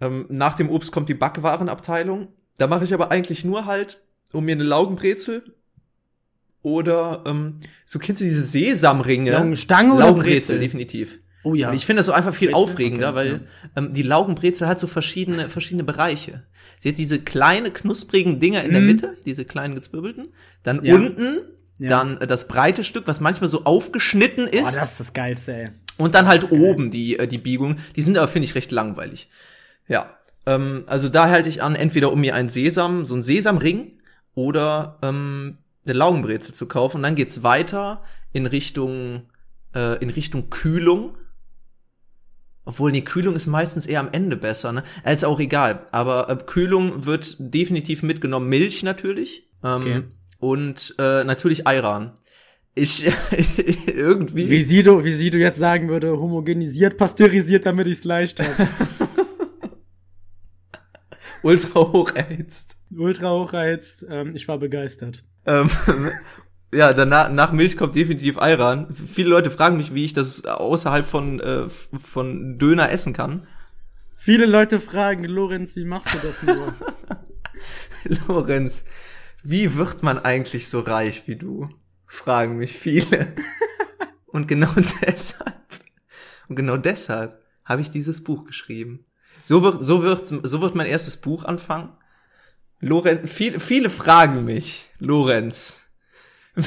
[0.00, 2.28] Ähm, nach dem Obst kommt die Backwarenabteilung.
[2.56, 4.00] Da mache ich aber eigentlich nur halt,
[4.32, 5.54] um mir eine Laugenbrezel
[6.62, 9.30] oder ähm, so kennst du diese Sesamringe?
[9.32, 10.58] Laugenstange oder Laugenbrezel, Brezel?
[10.58, 11.18] definitiv.
[11.44, 11.72] Oh ja.
[11.72, 12.62] Ich finde das so einfach viel Brezel?
[12.64, 13.40] aufregender, Okay, weil
[13.76, 16.42] ähm, die Laugenbrezel hat so verschiedene, verschiedene Bereiche.
[16.80, 18.86] Sie hat diese kleine, knusprigen Dinger in der Mhm.
[18.86, 20.28] Mitte, diese kleinen gezwirbelten.
[20.64, 20.94] Dann Ja.
[20.96, 21.38] unten,
[21.78, 21.88] Ja.
[21.90, 24.76] dann äh, das breite Stück, was manchmal so aufgeschnitten Boah, ist.
[24.76, 25.68] das ist das Geilste, ey.
[25.96, 27.76] und dann halt oben die, äh, die Biegung.
[27.94, 29.28] Die sind aber, finde ich, recht langweilig.
[29.88, 30.14] Ja.
[30.46, 33.98] Ähm, also da halte ich an, entweder um mir einen Sesam, so einen Sesamring
[34.34, 36.98] oder ähm, eine Laugenbrezel zu kaufen.
[36.98, 39.22] Und dann geht's weiter in Richtung,
[39.74, 41.16] äh, in Richtung Kühlung.
[42.64, 44.82] Obwohl, die Kühlung ist meistens eher am Ende besser, ne?
[45.02, 45.86] Äh, Ist auch egal.
[45.90, 48.48] Aber äh, Kühlung wird definitiv mitgenommen.
[48.48, 49.48] Milch natürlich.
[49.64, 50.02] Ähm, Okay.
[50.40, 52.12] Und äh, natürlich Ayran.
[52.74, 53.04] Ich
[53.86, 54.48] irgendwie.
[54.48, 58.68] Wie Sido, wie Sido jetzt sagen würde, homogenisiert, pasteurisiert, damit ich's leicht habe.
[61.42, 62.76] ultra hoch erhitzt.
[62.96, 65.24] Ultra hochreiz, ähm, ich war begeistert.
[65.46, 65.70] Ähm,
[66.72, 68.94] Ja, danach nach Milch kommt definitiv Ayran.
[68.94, 73.48] Viele Leute fragen mich, wie ich das außerhalb von äh, von Döner essen kann.
[74.16, 76.74] Viele Leute fragen, Lorenz, wie machst du das nur?
[78.28, 78.84] Lorenz,
[79.42, 81.68] wie wird man eigentlich so reich wie du?
[82.06, 83.32] Fragen mich viele.
[84.26, 84.72] und genau
[85.06, 85.54] deshalb,
[86.48, 89.06] und genau deshalb habe ich dieses Buch geschrieben.
[89.48, 91.96] So wird, so wird, so wird mein erstes Buch anfangen.
[92.80, 95.80] Lorenz, viele, viele fragen mich, Lorenz,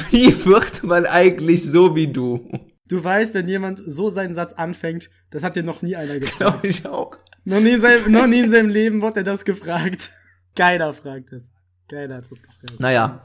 [0.10, 2.52] wie wird man eigentlich so wie du?
[2.88, 6.38] Du weißt, wenn jemand so seinen Satz anfängt, das hat dir noch nie einer gefragt.
[6.40, 7.18] Glaube ich auch.
[7.44, 10.14] Noch nie, in seinem, noch nie in seinem Leben wurde er das gefragt.
[10.56, 11.52] Keiner fragt es.
[11.88, 12.80] Keiner hat das gefragt.
[12.80, 13.22] Naja.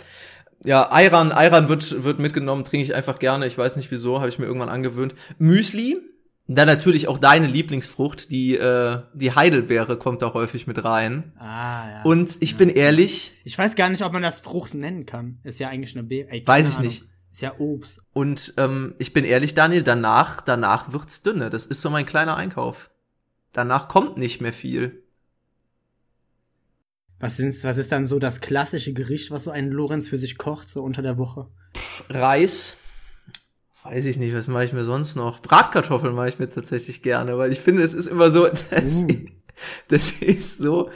[0.64, 3.46] Ja, Ayran, Ayran wird, wird mitgenommen, trinke ich einfach gerne.
[3.46, 5.14] Ich weiß nicht wieso, habe ich mir irgendwann angewöhnt.
[5.38, 5.96] Müsli,
[6.48, 11.32] dann natürlich auch deine Lieblingsfrucht, die, äh, die Heidelbeere kommt da häufig mit rein.
[11.38, 12.02] Ah, ja.
[12.04, 15.40] Und ich bin ehrlich, Ich weiß gar nicht, ob man das Frucht nennen kann.
[15.42, 16.46] Ist ja eigentlich eine Beere.
[16.46, 16.86] Weiß ich Ahnung.
[16.86, 17.04] nicht.
[17.32, 18.00] Ist ja Obst.
[18.14, 21.50] und ähm, ich bin ehrlich, Daniel, danach, danach wird's dünne.
[21.50, 22.90] Das ist so mein kleiner Einkauf.
[23.52, 25.02] Danach kommt nicht mehr viel.
[27.18, 30.38] Was, sind's, was ist dann so das klassische Gericht, was so ein Lorenz für sich
[30.38, 31.48] kocht, so unter der Woche?
[32.08, 32.76] Reis.
[33.90, 35.40] Weiß ich nicht, was mache ich mir sonst noch?
[35.40, 39.08] Bratkartoffeln mache ich mir tatsächlich gerne, weil ich finde, es ist immer so, das, Uh.
[39.88, 40.90] das ist so,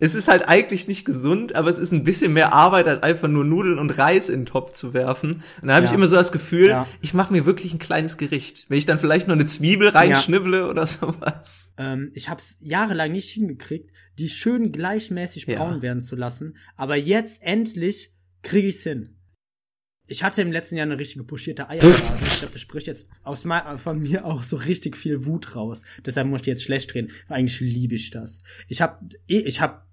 [0.00, 3.28] es ist halt eigentlich nicht gesund, aber es ist ein bisschen mehr Arbeit, als einfach
[3.28, 5.42] nur Nudeln und Reis in den Topf zu werfen.
[5.62, 5.90] Und da habe Ja.
[5.90, 6.88] ich immer so das Gefühl, Ja.
[7.00, 8.66] ich mache mir wirklich ein kleines Gericht.
[8.68, 11.72] Wenn ich dann vielleicht noch eine Zwiebel reinschnibble oder sowas.
[11.78, 15.58] Ähm, ich habe es jahrelang nicht hingekriegt, die schön gleichmäßig Ja.
[15.58, 16.56] braun werden zu lassen.
[16.76, 18.12] Aber jetzt endlich
[18.42, 19.16] kriege ich's hin.
[20.06, 22.24] Ich hatte im letzten Jahr eine richtige puschierte Eierphase.
[22.26, 23.46] Ich glaube, das spricht jetzt aus
[23.76, 25.82] von mir auch so richtig viel Wut raus.
[26.04, 27.10] Deshalb muss ich jetzt schlecht reden.
[27.28, 28.40] Eigentlich liebe ich das.
[28.68, 29.86] Ich habe ich hab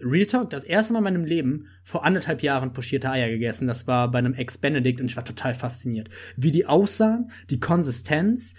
[0.00, 3.66] Real Talk das erste Mal in meinem Leben vor anderthalb Jahren pochierte Eier gegessen.
[3.66, 6.08] Das war bei einem Ex-Benedict und ich war total fasziniert.
[6.36, 8.54] Wie die aussahen, die Konsistenz,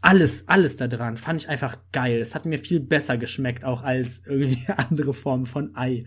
[0.00, 2.20] alles, alles da dran fand ich einfach geil.
[2.20, 6.04] Es hat mir viel besser geschmeckt, auch als irgendwie andere Formen von Ei.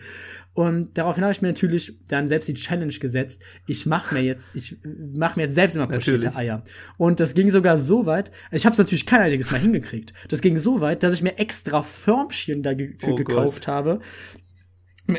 [0.53, 3.41] Und daraufhin habe ich mir natürlich dann selbst die Challenge gesetzt.
[3.67, 6.35] Ich mache mir jetzt, ich mache mir jetzt selbst immer pochierte.
[6.35, 6.63] Eier.
[6.97, 10.13] Und das ging sogar so weit, ich habe es natürlich kein einziges Mal hingekriegt.
[10.29, 13.17] Das ging so weit, dass ich mir extra Förmchen dafür Oh Gott.
[13.17, 13.99] gekauft habe,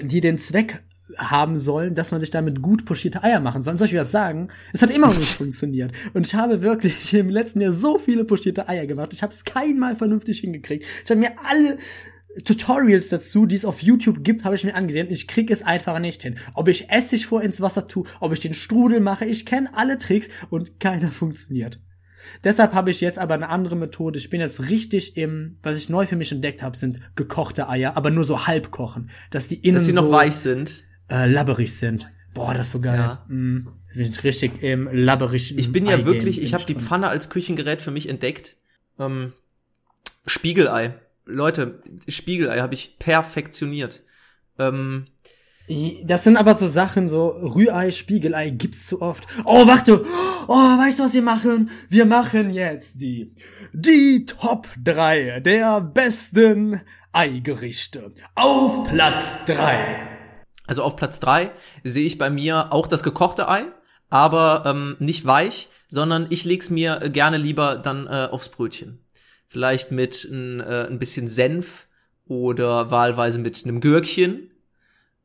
[0.03, 0.83] die den Zweck
[1.19, 3.73] haben sollen, dass man sich damit gut pochierte Eier machen soll.
[3.73, 4.49] Und soll ich was sagen?
[4.73, 5.93] Es hat immer noch nicht funktioniert.
[6.15, 9.13] Und ich habe wirklich im letzten Jahr so viele pochierte Eier gemacht.
[9.13, 10.85] Ich habe es keinmal vernünftig hingekriegt.
[11.05, 11.77] Ich habe mir alle
[12.45, 15.09] Tutorials dazu, die es auf YouTube gibt, habe ich mir angesehen.
[15.11, 16.37] Ich krieg es einfach nicht hin.
[16.55, 19.99] Ob ich Essig vor ins Wasser tue, ob ich den Strudel mache, ich kenne alle
[19.99, 21.81] Tricks und keiner funktioniert.
[22.45, 24.19] Deshalb habe ich jetzt aber eine andere Methode.
[24.19, 27.97] Ich bin jetzt richtig im, was ich neu für mich entdeckt habe, sind gekochte Eier,
[27.97, 30.85] aber nur so halb kochen, dass die innen Dass sie so noch weich sind.
[31.13, 32.09] Äh, labberig sind.
[32.35, 32.99] Boah, das ist so geil.
[32.99, 33.25] Ja.
[33.29, 36.75] Mm, richtig im labberigen Ich bin ja Ei-Game wirklich, ich habe die.
[36.75, 38.57] Pfanne als Küchengerät für mich entdeckt.
[38.99, 39.33] Ähm,
[40.27, 40.95] Spiegelei.
[41.27, 44.03] Leute, Spiegelei habe ich perfektioniert.
[44.59, 45.07] Ähm,
[46.05, 49.27] Das sind aber so Sachen, so Rührei, Spiegelei gibt's zu oft.
[49.45, 50.05] Oh, warte!
[50.49, 51.71] Oh, weißt du, was wir machen?
[51.89, 53.35] Wir machen jetzt die,
[53.73, 56.81] die Top 3 der besten
[57.13, 58.13] Eigerichte.
[58.35, 60.12] Auf Platz 3.
[60.73, 61.51] Also auf Platz drei
[61.85, 63.65] sehe ich bei mir auch das gekochte Ei,
[64.09, 69.05] aber ähm, nicht weich, sondern ich leg's mir gerne lieber dann äh, aufs Brötchen.
[69.49, 71.89] Vielleicht mit ein, äh, ein bisschen Senf
[72.27, 74.51] oder wahlweise mit einem Gürkchen.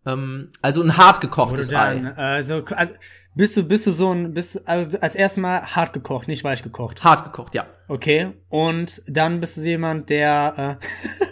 [0.05, 1.95] Ähm, also ein hart gekochtes Ei.
[2.17, 2.93] äh, so, also,
[3.33, 6.61] bist du, bist du so ein, bist, also als erstes Mal hart gekocht, nicht weich
[6.61, 7.05] gekocht.
[7.05, 7.67] Hart gekocht, ja.
[7.87, 8.33] Okay.
[8.49, 10.85] Und dann bist du jemand, der, äh,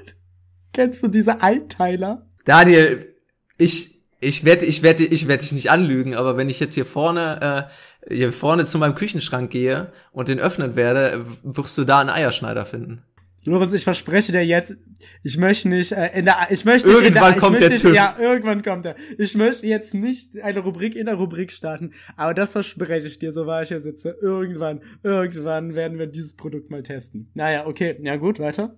[0.71, 2.25] kennst du diese Einteiler?
[2.45, 3.13] Daniel,
[3.57, 6.85] ich ich werde ich werde ich werde dich nicht anlügen, aber wenn ich jetzt hier
[6.85, 7.69] vorne
[8.09, 12.09] äh, hier vorne zu meinem Küchenschrank gehe und den öffnen werde, wirst du da einen
[12.09, 13.03] Eierschneider finden.
[13.47, 14.73] Lorenz, ich verspreche dir jetzt,
[15.21, 17.67] ich möchte nicht, äh, in der, ich möchte nicht in Irgendwann der, ich kommt möchte
[17.67, 17.95] der nicht, TÜV.
[17.95, 18.95] Ja, irgendwann kommt er.
[19.19, 23.31] Ich möchte jetzt nicht eine Rubrik in der Rubrik starten, aber das verspreche ich dir,
[23.31, 24.17] so wahr ich hier sitze.
[24.19, 27.29] Irgendwann, irgendwann werden wir dieses Produkt mal testen.
[27.35, 28.75] Naja, okay, ja gut, weiter.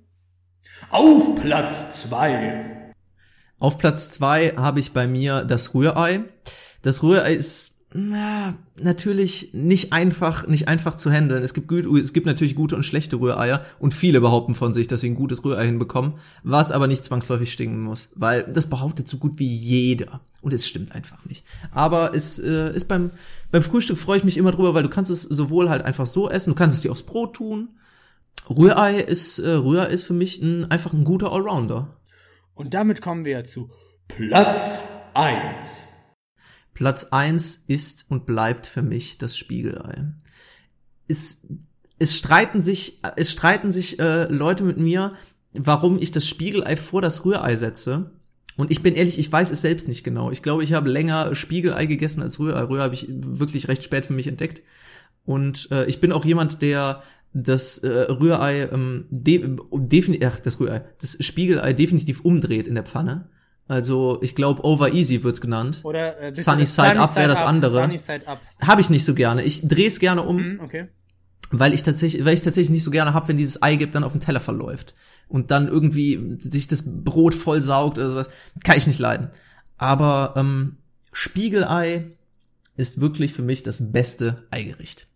[0.89, 2.86] Auf Platz zwei.
[3.59, 6.21] Auf Platz zwei habe ich bei mir das Rührei.
[6.81, 11.41] Das Rührei ist na, natürlich nicht einfach, nicht einfach zu handeln.
[11.41, 15.01] Es gibt, es gibt natürlich gute und schlechte Rühreier und viele behaupten von sich, dass
[15.01, 19.17] sie ein gutes Rührei hinbekommen, was aber nicht zwangsläufig stinken muss, weil das behauptet so
[19.17, 21.45] gut wie jeder und es stimmt einfach nicht.
[21.71, 23.09] Aber es äh, ist beim
[23.51, 26.29] beim Frühstück freue ich mich immer drüber, weil du kannst es sowohl halt einfach so
[26.29, 27.69] essen, du kannst es dir aufs Brot tun.
[28.49, 31.96] Rührei ist äh, Rührei ist für mich ein, einfach ein guter Allrounder.
[32.57, 33.69] Und damit kommen wir zu
[34.07, 35.93] Platz eins.
[36.73, 40.05] Platz eins ist und bleibt für mich das Spiegelei.
[41.07, 41.47] Es,
[41.99, 45.13] es streiten sich, es streiten sich äh, Leute mit mir,
[45.53, 48.11] warum ich das Spiegelei vor das Rührei setze.
[48.57, 50.31] Und ich bin ehrlich, ich weiß es selbst nicht genau.
[50.31, 52.63] Ich glaube, ich habe länger Spiegelei gegessen als Rührei.
[52.63, 54.63] Rührei habe ich wirklich recht spät für mich entdeckt.
[55.27, 57.03] Und äh, ich bin auch jemand, der
[57.33, 62.85] das äh, Rührei ähm, de definitiv, ach, das Rührei, das Spiegelei definitiv umdreht in der
[62.85, 63.29] Pfanne.
[63.67, 65.81] Also ich glaube, Over Easy wird's genannt.
[65.83, 67.83] Oder äh, Sunny Side Up wäre das andere.
[67.83, 68.39] Sunny Side Up.
[68.61, 69.43] Habe ich nicht so gerne.
[69.43, 70.87] Ich dreh's gerne um, Hm, okay.
[71.51, 74.13] weil ich tatsächlich, weil ich tatsächlich nicht so gerne hab, wenn dieses Eigelb dann auf
[74.13, 74.95] dem Teller verläuft
[75.27, 78.29] und dann irgendwie sich das Brot voll saugt oder sowas.
[78.63, 79.29] Kann ich nicht leiden.
[79.77, 80.77] Aber ähm,
[81.11, 82.11] Spiegelei
[82.77, 85.07] ist wirklich für mich das beste Eigericht.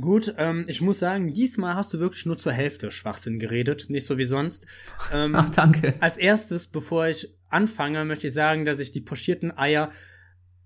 [0.00, 4.06] Gut, ähm, ich muss sagen, diesmal hast du wirklich nur zur Hälfte Schwachsinn geredet, nicht
[4.06, 4.66] so wie sonst.
[5.12, 5.94] Ähm, Ach, danke.
[6.00, 9.90] als erstes, bevor ich anfange, möchte ich sagen, dass ich die pochierten Eier,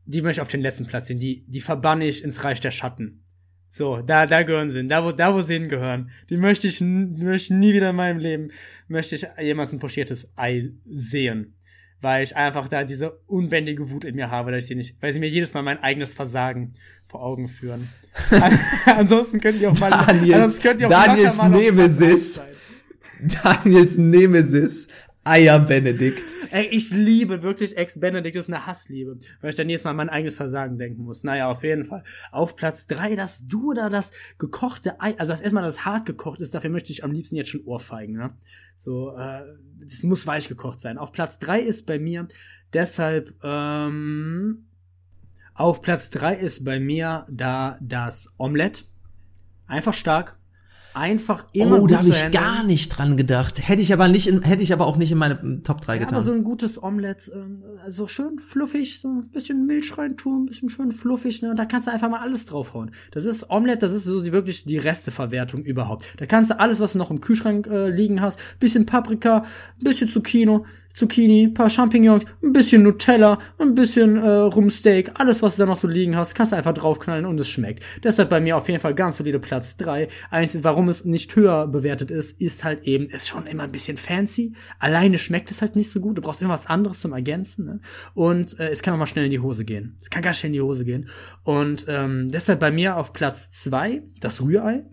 [0.07, 1.18] die möchte ich auf den letzten Platz sehen.
[1.18, 3.22] Die, die verbanne ich ins Reich der Schatten.
[3.68, 4.89] So, da, da gehören sie hin.
[4.89, 6.11] Da, wo, da, wo sie hingehören.
[6.31, 8.51] Die möchte ich, möchte nie wieder in meinem Leben,
[8.89, 11.58] möchte ich jemals ein pochiertes Ei sehen.
[12.01, 15.13] Weil ich einfach da diese unbändige Wut in mir habe, dass ich sie nicht, weil
[15.13, 16.75] sie mir jedes Mal mein eigenes Versagen
[17.09, 17.89] vor Augen führen.
[18.31, 18.59] An,
[18.97, 22.41] ansonsten könnt ihr auch mal, Daniels- ansonsten könnt ihr auch Daniels Nemesis.
[23.43, 24.89] Daniels Nemesis,
[25.25, 26.37] Eier Benedikt.
[26.51, 29.97] Ey, ich liebe wirklich Ex-Benedict, das ist eine Hassliebe, weil ich dann jedes Mal an
[29.97, 31.25] mein eigenes Versagen denken muss.
[31.25, 32.03] Naja, auf jeden Fall.
[32.33, 36.41] Auf Platz drei, dass du da das gekochte Ei, also das erstmal das hart gekocht
[36.41, 38.31] ist, dafür möchte ich am liebsten jetzt schon Ohrfeigen, ne?
[38.75, 39.43] So, äh,
[39.81, 40.97] das muss weich gekocht sein.
[40.97, 42.27] Auf Platz drei ist bei mir
[42.73, 44.64] deshalb, ähm,
[45.55, 48.85] auf Platz drei ist bei mir da das Omelette.
[49.66, 50.39] Einfach stark.
[50.99, 52.33] Einfach immer Oh, da habe ich handeln.
[52.45, 53.67] gar nicht dran gedacht.
[53.69, 55.95] Hätte ich aber nicht in, hätte ich aber auch nicht in meine mm, Top 3
[55.95, 56.15] Ja, getan.
[56.17, 60.47] aber so ein gutes Omelett, ähm, also schön fluffig, so ein bisschen Milch reintun, ein
[60.47, 61.51] bisschen schön fluffig, ne?
[61.51, 62.91] Und da kannst du einfach mal alles draufhauen.
[63.13, 66.05] Das ist Omelett, das ist so die, wirklich die Resteverwertung überhaupt.
[66.19, 69.85] Da kannst du alles, was du noch im Kühlschrank äh, liegen hast, bisschen Paprika, ein
[69.85, 70.61] bisschen Zucchini,
[70.99, 75.77] Zucchini, paar Champignons, ein bisschen Nutella, ein bisschen äh, Rumsteak, alles, was du da noch
[75.77, 77.85] so liegen hast, kannst du einfach draufknallen und es schmeckt.
[78.03, 80.09] Deshalb bei mir auf jeden Fall ganz solide Platz drei.
[80.31, 83.97] Eigentlich, warum es nicht höher bewertet ist, ist halt eben, ist schon immer ein bisschen
[83.97, 84.55] fancy.
[84.81, 86.19] Alleine schmeckt es halt nicht so gut.
[86.19, 87.65] Du brauchst immer was anderes zum Ergänzen.
[87.65, 87.81] Ne?
[88.15, 89.97] Und äh, es kann auch mal schnell in die Hose gehen.
[90.01, 91.09] Es kann ganz schnell in die Hose gehen.
[91.45, 94.85] Und ähm, deshalb bei mir auf Platz zwei das Rührei.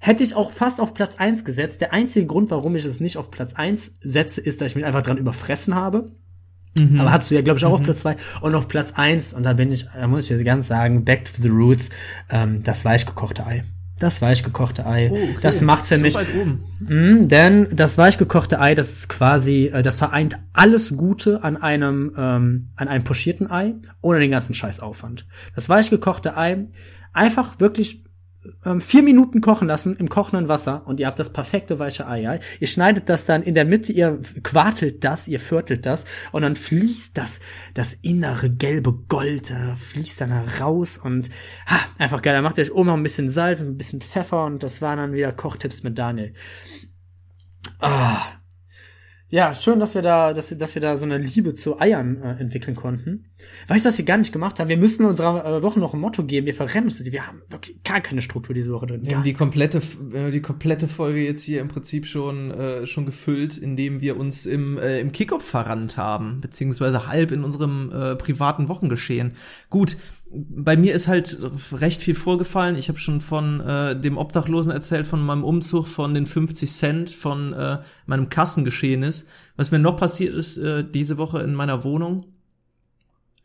[0.00, 1.80] Hätte ich auch fast auf Platz eins gesetzt.
[1.80, 4.84] Der einzige Grund, warum ich es nicht auf Platz eins setze, ist, dass ich mich
[4.84, 6.10] einfach dran überfressen habe.
[6.98, 9.44] Aber hast du ja, glaube ich, auch auf Platz zwei Und auf Platz eins und
[9.44, 11.90] da bin ich, da muss ich jetzt ganz sagen, back to the roots,
[12.30, 13.64] ähm, das weichgekochte Ei.
[14.00, 15.08] Das weichgekochte Ei.
[15.12, 15.38] Oh, okay.
[15.40, 16.16] Das macht's für So mich.
[16.80, 22.12] Mm, denn das weichgekochte Ei, das ist quasi, äh, das vereint alles Gute an einem,
[22.16, 25.26] ähm, an einem pochierten Ei, ohne den ganzen Scheißaufwand.
[25.54, 26.66] Das weichgekochte Ei
[27.12, 28.03] einfach wirklich
[28.64, 32.20] ähm, vier Minuten kochen lassen im kochenden Wasser und ihr habt das perfekte weiche Ei.
[32.20, 32.38] Ja?
[32.60, 36.56] Ihr schneidet das dann in der Mitte, ihr quartelt das, ihr viertelt das und dann
[36.56, 37.40] fließt das,
[37.74, 41.30] das innere gelbe Gold, äh, fließt dann raus und
[41.66, 42.34] ha, einfach geil.
[42.34, 44.98] Dann macht ihr euch oben noch ein bisschen Salz, ein bisschen Pfeffer und das waren
[44.98, 46.32] dann wieder Kochtipps mit Daniel.
[47.80, 48.43] Ah.
[49.34, 52.40] Ja, schön, dass wir da, dass, dass wir da so eine Liebe zu Eiern äh,
[52.40, 53.24] entwickeln konnten.
[53.66, 54.68] Weißt du, was wir gar nicht gemacht haben?
[54.68, 56.46] Wir müssen unserer äh, Woche noch ein Motto geben.
[56.46, 57.04] Wir verrennen uns.
[57.04, 59.02] Wir haben wirklich gar keine Struktur diese Woche drin.
[59.02, 59.82] Wir Gar haben die komplette,
[60.32, 64.78] die komplette Folge jetzt hier im Prinzip schon, äh, schon gefüllt, indem wir uns im,
[64.78, 69.32] äh, im Kickoff verrannt haben, beziehungsweise halb in unserem äh, privaten Wochengeschehen.
[69.68, 69.96] Gut,
[70.36, 71.38] bei mir ist halt
[71.72, 72.76] recht viel vorgefallen.
[72.76, 77.10] Ich habe schon von äh, dem Obdachlosen erzählt, von meinem Umzug, von den 50 Cent,
[77.10, 79.28] von äh, meinem Kassengeschehen ist.
[79.56, 82.26] Was mir noch passiert ist äh, diese Woche in meiner Wohnung,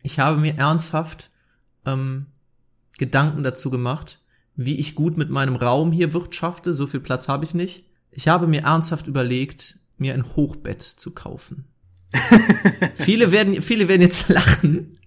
[0.02, 1.30] ich habe mir ernsthaft
[1.86, 2.28] ähm,
[2.98, 4.20] Gedanken dazu gemacht,
[4.56, 6.74] wie ich gut mit meinem Raum hier wirtschafte.
[6.74, 7.86] So viel Platz habe ich nicht.
[8.12, 11.66] Ich habe mir ernsthaft überlegt, mir ein Hochbett zu kaufen.
[12.96, 14.98] viele werden, viele werden jetzt lachen.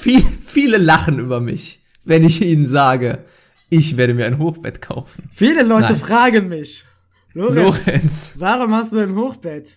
[0.00, 3.24] Viel, viele lachen über mich, wenn ich ihnen sage,
[3.68, 5.28] ich werde mir ein Hochbett kaufen.
[5.28, 5.96] Viele Leute Nein.
[5.96, 6.84] fragen mich.
[7.34, 8.34] Lorenz, Lorenz.
[8.38, 9.76] warum hast du ein Hochbett?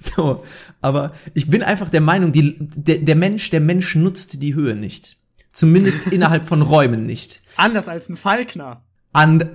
[0.00, 0.42] So,
[0.80, 4.74] aber ich bin einfach der Meinung, die, der, der Mensch, der Mensch nutzt die Höhe
[4.74, 5.16] nicht.
[5.52, 7.40] Zumindest innerhalb von Räumen nicht.
[7.56, 8.82] Anders als ein Falkner.
[9.12, 9.46] And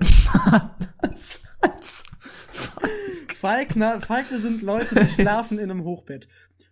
[0.98, 2.04] als, als,
[3.40, 6.28] Falkner, Falkner sind Leute, die schlafen in einem Hochbett.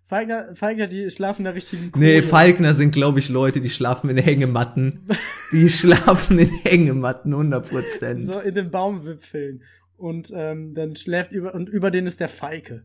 [0.08, 2.02] Falkner, Falkner, die schlafen der richtigen Koje.
[2.02, 5.06] Nee, Falkner sind, glaube ich, Leute, die schlafen in Hängematten.
[5.52, 8.26] Die schlafen in Hängematten, 100 Prozent.
[8.26, 9.62] So in den Baumwipfeln.
[9.96, 12.84] Und ähm, dann schläft über, und über denen ist der Falke.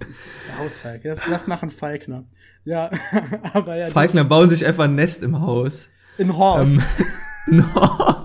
[0.00, 1.02] Der Hausfalk.
[1.02, 2.24] Das, das machen Falkner.
[2.64, 2.90] Ja,
[3.52, 3.86] aber ja.
[3.86, 5.90] Falkner bauen sich einfach ein Nest im Haus.
[6.18, 6.78] In Horst.
[7.48, 8.21] Ähm, Horst.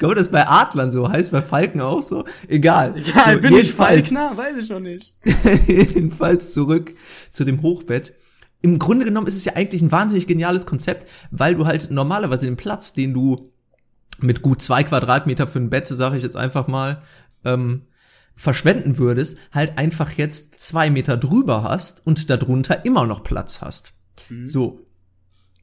[0.00, 2.24] Ich glaube, das ist bei Adlern so, heißt bei Falken auch so.
[2.48, 2.94] Egal.
[3.14, 4.34] ja, so, bin ich jedenfalls- Falkner?
[4.34, 5.14] Weiß ich schon nicht.
[5.66, 6.94] Jedenfalls zurück
[7.30, 8.14] zu dem Hochbett.
[8.62, 12.46] Im Grunde genommen ist es ja eigentlich ein wahnsinnig geniales Konzept, weil du halt normalerweise
[12.46, 13.52] den Platz, den du
[14.20, 17.02] mit gut zwei Quadratmeter für ein Bett, sage ich jetzt einfach mal,
[17.44, 17.82] ähm,
[18.34, 23.92] verschwenden würdest, halt einfach jetzt zwei Meter drüber hast und darunter immer noch Platz hast.
[24.44, 24.80] So.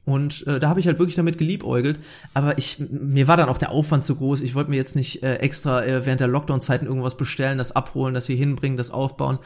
[0.08, 2.00] Und äh, da habe ich halt wirklich damit geliebäugelt.
[2.32, 4.40] Aber ich, mir war dann auch der Aufwand zu groß.
[4.40, 8.14] Ich wollte mir jetzt nicht äh, extra äh, während der Lockdown-Zeiten irgendwas bestellen, das abholen,
[8.14, 9.38] das hier hinbringen, das aufbauen.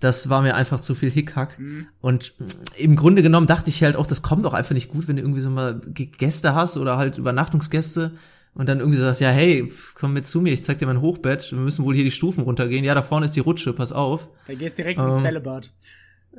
[0.00, 1.58] Das war mir einfach zu viel Hickhack.
[2.00, 2.46] Und mh,
[2.78, 5.22] im Grunde genommen dachte ich halt auch, das kommt doch einfach nicht gut, wenn du
[5.22, 8.12] irgendwie so mal Gäste hast oder halt Übernachtungsgäste
[8.54, 11.52] und dann irgendwie sagst, ja, hey, komm mit zu mir, ich zeig dir mein Hochbett,
[11.52, 12.86] wir müssen wohl hier die Stufen runtergehen.
[12.86, 14.30] Ja, da vorne ist die Rutsche, pass auf.
[14.46, 15.72] Da geht's direkt ins Ähm, Bällebad.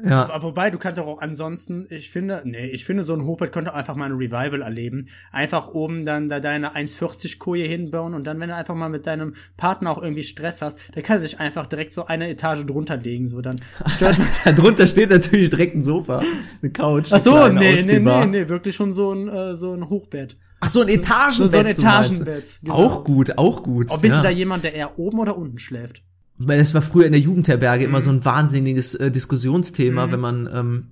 [0.04, 3.74] Ja, Wobei, du kannst auch, ansonsten, ich finde, nee, ich finde, so ein Hochbett könnte
[3.74, 5.08] einfach mal ein Revival erleben.
[5.32, 9.08] Einfach oben dann da deine 1,40 Koje hinbauen und dann, wenn du einfach mal mit
[9.08, 12.98] deinem Partner auch irgendwie Stress hast, der kann sich einfach direkt so eine Etage drunter
[12.98, 14.56] legen, so dann stört man.
[14.56, 16.22] darunter steht natürlich direkt ein Sofa,
[16.62, 17.10] eine Couch.
[17.12, 19.89] Ach so, eine kleine, nee, nee, nee, nee, wirklich schon so ein, äh, so ein
[19.89, 20.38] Hochbett.
[20.60, 21.34] Ach so, ein Etagenbett.
[21.36, 21.88] so ein so du.
[21.88, 22.74] Etagenbett, genau.
[22.76, 23.88] Auch gut, auch gut.
[23.89, 24.22] Oh, bist ja.
[24.22, 26.04] du da jemand, der eher oben oder unten schläft?
[26.38, 27.90] Weil es war früher in der Jugendherberge Mhm.
[27.90, 30.88] immer so ein wahnsinniges äh, Diskussionsthema, wenn man ähm,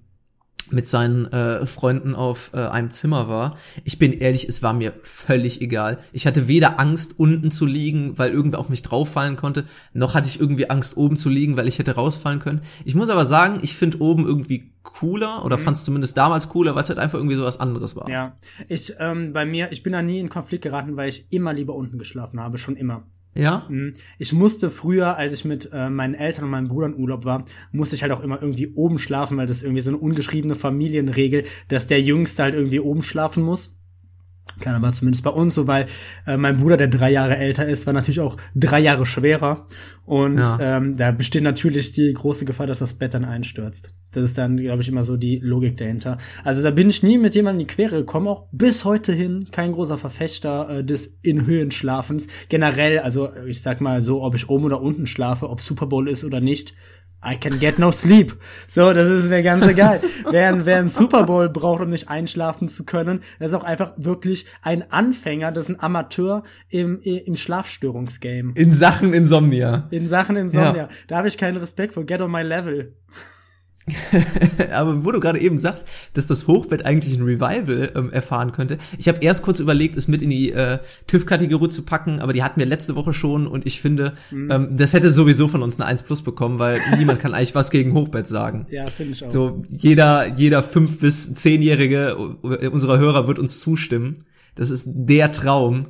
[0.71, 3.55] mit seinen äh, Freunden auf äh, einem Zimmer war.
[3.83, 5.99] Ich bin ehrlich, es war mir völlig egal.
[6.11, 10.27] Ich hatte weder Angst, unten zu liegen, weil irgendwer auf mich drauffallen konnte, noch hatte
[10.27, 12.61] ich irgendwie Angst, oben zu liegen, weil ich hätte rausfallen können.
[12.83, 16.73] Ich muss aber sagen, ich finde oben irgendwie cooler oder fand es zumindest damals cooler,
[16.73, 18.07] weil es halt einfach irgendwie so was anderes war.
[18.07, 18.13] Mhm.
[18.13, 18.37] Ja,
[18.67, 21.75] ich, ähm, bei mir, ich bin da nie in Konflikt geraten, weil ich immer lieber
[21.75, 23.03] unten geschlafen habe, schon immer.
[23.35, 23.65] Ja?
[23.69, 23.93] Mhm.
[24.17, 27.45] Ich musste früher, als ich mit äh, meinen Eltern und meinem Bruder in Urlaub war,
[27.71, 31.43] musste ich halt auch immer irgendwie oben schlafen, weil das irgendwie so eine ungeschriebene Familienregel,
[31.67, 33.77] dass der Jüngste halt irgendwie oben schlafen muss.
[34.61, 35.85] Kann aber zumindest bei uns so, weil
[36.25, 39.67] äh, mein Bruder, der drei Jahre älter ist, war natürlich auch drei Jahre schwerer.
[40.05, 40.77] Und Ja.
[40.77, 43.93] ähm, da besteht natürlich die große Gefahr, dass das Bett dann einstürzt.
[44.11, 46.17] Das ist dann, glaube ich, immer so die Logik dahinter.
[46.43, 49.47] Also da bin ich nie mit jemandem in die Quere gekommen, auch bis heute hin
[49.51, 52.27] kein großer Verfechter äh, des in Höhen Schlafens.
[52.49, 56.07] Generell, also ich sag mal so, ob ich oben oder unten schlafe, ob Super Bowl
[56.07, 56.75] ist oder nicht,
[57.27, 58.37] I can get no sleep.
[58.67, 59.99] So, das ist mir ganz egal.
[60.29, 63.63] wer, ein- wer einen Super Bowl braucht, um nicht einschlafen zu können, das ist auch
[63.63, 68.51] einfach wirklich ein Anfänger, das ist ein Amateur im, im Schlafstörungsgame.
[68.55, 69.87] In Sachen Insomnia.
[69.91, 70.83] In Sachen Insomnia.
[70.83, 70.87] Ja.
[71.07, 72.05] Da habe ich keinen Respekt vor.
[72.05, 72.93] Get on my level.
[74.73, 78.77] Aber wo du gerade eben sagst, dass das Hochbett eigentlich ein Revival ähm, erfahren könnte.
[78.97, 82.43] Ich habe erst kurz überlegt, es mit in die äh, TÜV-Kategorie zu packen, aber die
[82.43, 84.51] hatten wir letzte Woche schon und ich finde, Mhm.
[84.51, 87.69] ähm, das hätte sowieso von uns eine 1 Plus bekommen, weil niemand kann eigentlich was
[87.71, 88.65] gegen Hochbett sagen.
[88.69, 89.31] Ja, finde ich auch.
[89.31, 92.15] So, jeder, jeder fünf- bis zehnjährige
[92.71, 94.23] unserer Hörer wird uns zustimmen.
[94.55, 95.85] Das ist der Traum.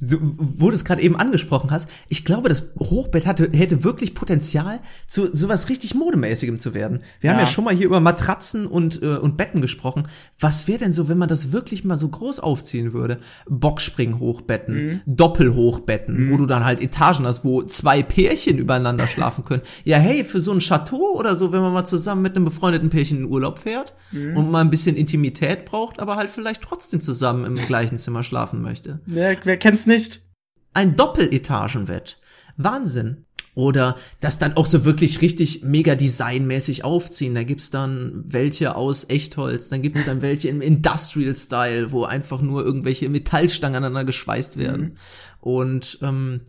[0.00, 4.14] Du, wo du es gerade eben angesprochen hast, ich glaube, das Hochbett hatte, hätte wirklich
[4.14, 7.00] Potenzial, zu sowas richtig Modemäßigem zu werden.
[7.20, 7.44] Wir haben Ja.
[7.44, 10.08] ja schon mal hier über Matratzen und, äh, und Betten gesprochen.
[10.40, 13.18] Was wäre denn so, wenn man das wirklich mal so groß aufziehen würde?
[13.48, 15.00] Boxspring-Hochbetten, Mhm.
[15.06, 19.62] Doppelhochbetten, wo du dann halt Etagen hast, wo zwei Pärchen übereinander schlafen können.
[19.84, 22.90] Ja, hey, für so ein Chateau oder so, wenn man mal zusammen mit einem befreundeten
[22.90, 24.36] Pärchen in Urlaub fährt Mhm.
[24.36, 28.62] und mal ein bisschen Intimität braucht, aber halt vielleicht trotzdem zusammen im gleichen Zimmer schlafen
[28.62, 29.00] möchte.
[29.06, 30.22] Wer, wer kennt's nicht?
[30.72, 32.18] Ein Doppeletagenbett.
[32.56, 33.24] Wahnsinn.
[33.54, 37.36] Oder das dann auch so wirklich richtig mega designmäßig aufziehen.
[37.36, 42.42] Da gibt's dann welche aus Echtholz, dann gibt's dann welche im Industrial Style, wo einfach
[42.42, 44.96] nur irgendwelche Metallstangen aneinander geschweißt werden.
[45.40, 46.40] Und ähm,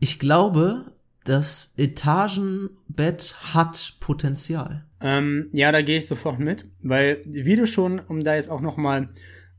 [0.00, 0.86] ich glaube,
[1.22, 4.84] das Etagenbett hat Potenzial.
[5.00, 8.60] Ähm, ja, da gehe ich sofort mit, weil wie du schon, um da jetzt auch
[8.60, 9.08] noch mal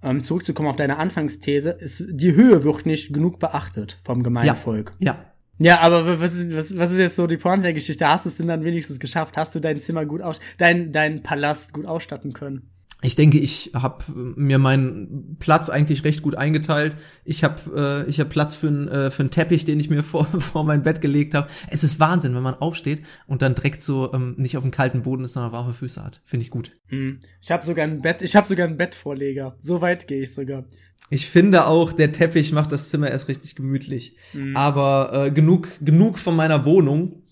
[0.04, 4.94] ähm, zurückzukommen auf deine Anfangsthese, ist die Höhe wird nicht genug beachtet vom Gemeinvolk.
[5.00, 5.26] Ja.
[5.60, 8.08] Ja, aber w- was ist, was, was ist jetzt so die Pointe der Geschichte?
[8.08, 9.38] Hast du es denn dann wenigstens geschafft?
[9.38, 12.72] Hast du dein Zimmer gut aus, dein, dein Palast gut ausstatten können?
[13.04, 16.96] Ich denke, ich habe mir meinen Platz eigentlich recht gut eingeteilt.
[17.26, 20.04] Ich habe äh, ich hab Platz für einen äh, für einen Teppich, den ich mir
[20.04, 21.48] vor, vor mein Bett gelegt habe.
[21.70, 25.04] Es ist Wahnsinn, wenn man aufsteht und dann direkt so ähm, nicht auf dem kalten
[25.04, 26.22] Boden ist, sondern warme Füße hat.
[26.24, 26.72] Finde ich gut.
[26.88, 27.20] Hm.
[27.42, 29.58] Ich habe sogar ein Bett, ich habe sogar einen Bettvorleger.
[29.62, 30.66] So weit gehe ich sogar.
[31.10, 34.16] Ich finde auch, der Teppich macht das Zimmer erst richtig gemütlich.
[34.56, 37.23] Aber äh, genug genug von meiner Wohnung.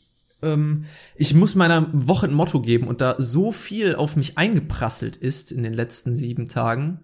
[0.42, 0.86] Ähm,
[1.16, 5.52] ich muss meiner Woche ein Motto geben und da so viel auf mich eingeprasselt ist
[5.52, 7.00] in den letzten sieben Tagen,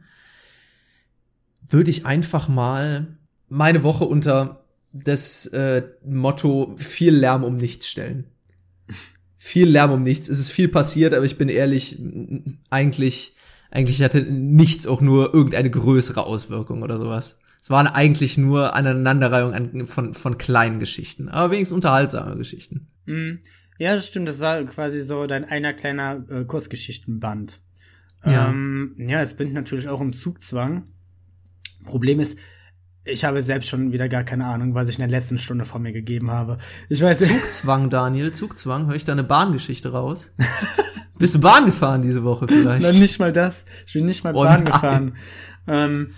[1.67, 3.17] würde ich einfach mal
[3.49, 4.63] meine Woche unter
[4.93, 8.25] das äh, Motto viel Lärm um nichts stellen.
[9.38, 10.27] Viel Lärm um nichts.
[10.27, 12.01] Es ist viel passiert, aber ich bin ehrlich,
[12.69, 13.35] eigentlich,
[13.71, 17.38] eigentlich hatte nichts auch nur irgendeine größere Auswirkung oder sowas.
[17.68, 22.88] Es waren eigentlich nur Aneinanderreihung von, von kleinen Geschichten, aber wenigstens unterhaltsame Geschichten.
[23.03, 23.39] Mhm.
[23.78, 24.30] Ja, das stimmt.
[24.30, 27.59] Das war quasi so dein einer kleiner äh, Kurzgeschichtenband.
[28.26, 28.47] Ja.
[28.47, 30.86] Ähm, ja, es bin ich natürlich auch im Zugzwang.
[31.84, 32.39] Problem ist,
[33.03, 35.82] ich habe selbst schon wieder gar keine Ahnung, was ich in der letzten Stunde von
[35.82, 36.55] mir gegeben habe.
[36.88, 38.88] Ich weiß Zugzwang, Daniel, Zugzwang.
[38.88, 40.32] Höre ich da eine Bahngeschichte raus?
[41.20, 42.84] Bist du Bahn gefahren diese Woche vielleicht?
[42.84, 43.65] Nein, nicht mal das.
[43.86, 44.65] Ich bin nicht mal Oh Bahn nein.
[44.72, 45.18] gefahren.
[45.68, 46.11] Ähm,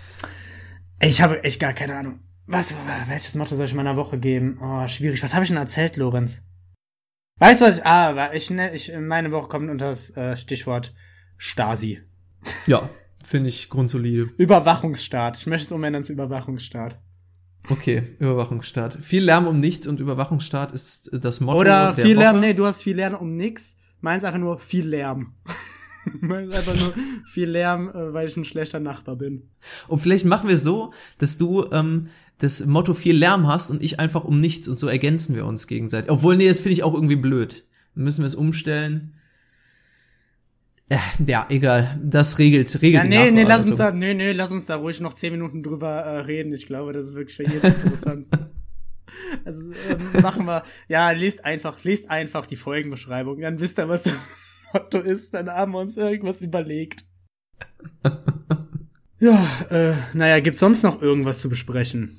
[1.00, 2.20] ich habe echt gar keine Ahnung.
[2.46, 2.74] Was,
[3.06, 4.58] welches Motto soll ich meiner Woche geben?
[4.60, 5.22] Oh, schwierig.
[5.22, 6.42] Was habe ich denn erzählt, Lorenz?
[7.38, 7.78] Weißt du was?
[7.78, 10.92] Ich, ah, ich, ne- ich, meine Woche kommt unter das äh, Stichwort
[11.36, 12.00] Stasi.
[12.66, 12.88] Ja,
[13.22, 14.30] finde ich grundsolide.
[14.36, 15.38] Überwachungsstaat.
[15.38, 17.00] Ich möchte es umändern zu Überwachungsstaat.
[17.68, 18.98] Okay, Überwachungsstaat.
[19.00, 22.24] Viel Lärm um nichts und Überwachungsstaat ist das Motto Oder der viel Woche.
[22.24, 23.76] Lärm, nee, du hast viel Lärm um nix.
[24.00, 25.34] Meins einfach nur viel Lärm.
[26.20, 26.94] Meins einfach nur
[27.26, 29.50] viel Lärm, äh, weil ich ein schlechter Nachbar bin.
[29.88, 32.08] Und vielleicht machen wir so, dass du ähm,
[32.38, 35.66] das Motto viel Lärm hast und ich einfach um nichts und so ergänzen wir uns
[35.66, 36.10] gegenseitig.
[36.10, 37.64] Obwohl, nee, das finde ich auch irgendwie blöd.
[37.94, 39.14] Dann müssen wir es umstellen.
[40.90, 42.00] Ja, ja, egal.
[42.02, 44.76] Das regelt, regelt Ja, die nee, nee, lass uns da, nee, nee, lass uns da
[44.76, 46.52] ruhig noch zehn Minuten drüber äh, reden.
[46.52, 48.26] Ich glaube, das ist wirklich für jeden interessant.
[49.44, 54.04] also ähm, machen wir, ja, lest einfach, lest einfach die Folgenbeschreibung, dann wisst ihr, was
[54.72, 55.34] Motto ist.
[55.34, 57.04] Dann haben wir uns irgendwas überlegt.
[59.18, 62.18] ja, äh, naja, gibt's sonst noch irgendwas zu besprechen?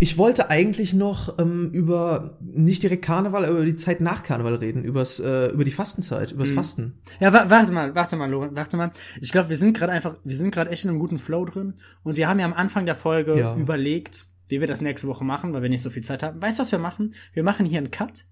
[0.00, 4.56] Ich wollte eigentlich noch ähm, über nicht direkt Karneval, aber über die Zeit nach Karneval
[4.56, 6.98] reden, übers, äh, über die Fastenzeit, übers Fasten.
[7.20, 8.90] Ja, wa warte mal, warte mal, Lorenz, warte mal.
[9.20, 11.74] Ich glaube, wir sind gerade einfach, wir sind gerade echt in einem guten Flow drin
[12.02, 13.54] und wir haben ja am Anfang der Folge Ja.
[13.54, 16.42] überlegt, wie wir das nächste Woche machen, weil wir nicht so viel Zeit haben.
[16.42, 17.14] Weißt du, was wir machen?
[17.32, 18.26] Wir machen hier einen Cut,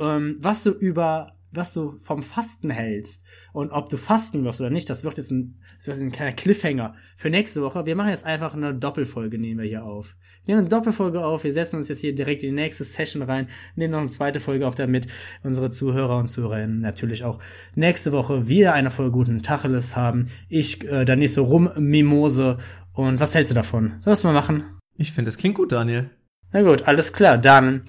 [0.00, 4.70] ähm, was du über, was du vom Fasten hältst und ob du fasten wirst oder
[4.70, 4.88] nicht.
[4.88, 7.86] Das wird jetzt ein, das wird jetzt ein kleiner Cliffhanger für nächste Woche.
[7.86, 10.16] Wir machen jetzt einfach eine Doppelfolge, nehmen wir hier auf.
[10.44, 11.44] Wir nehmen eine Doppelfolge auf.
[11.44, 14.40] Wir setzen uns jetzt hier direkt in die nächste Session rein, nehmen noch eine zweite
[14.40, 15.06] Folge auf, damit
[15.42, 17.38] unsere Zuhörer und Zuhörerinnen natürlich auch
[17.74, 20.30] nächste Woche wieder eine Folge guten Tacheles haben.
[20.48, 22.58] Ich äh, dann nicht so rummimose.
[22.92, 23.94] Und was hältst du davon?
[24.00, 24.78] Soll das mal machen?
[24.96, 26.10] Ich finde, das klingt gut, Daniel.
[26.52, 27.38] Na gut, alles klar.
[27.38, 27.84] Dann,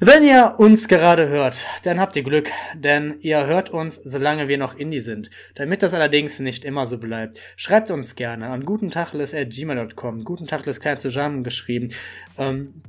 [0.00, 4.56] wenn ihr uns gerade hört, dann habt ihr Glück, denn ihr hört uns, solange wir
[4.56, 5.28] noch Indie sind.
[5.56, 10.22] Damit das allerdings nicht immer so bleibt, schreibt uns gerne an gutentachles.gmail.com.
[10.22, 11.92] Gutentachles klein zusammengeschrieben.
[12.38, 12.82] Ähm,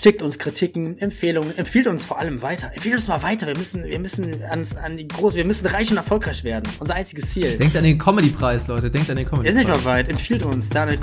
[0.00, 2.70] schickt uns Kritiken, Empfehlungen, empfiehlt uns vor allem weiter.
[2.74, 3.46] Empfiehlt uns mal weiter.
[3.46, 6.68] Wir müssen, wir müssen ans, an die groß, wir müssen reich und erfolgreich werden.
[6.80, 7.56] Unser einziges Ziel.
[7.56, 8.90] Denkt an den Comedy-Preis, Leute.
[8.90, 9.84] Denkt an den Wir sind nicht Comedy-Preis.
[9.84, 10.08] mal weit.
[10.08, 10.68] Empfiehlt uns.
[10.68, 10.98] Da äh,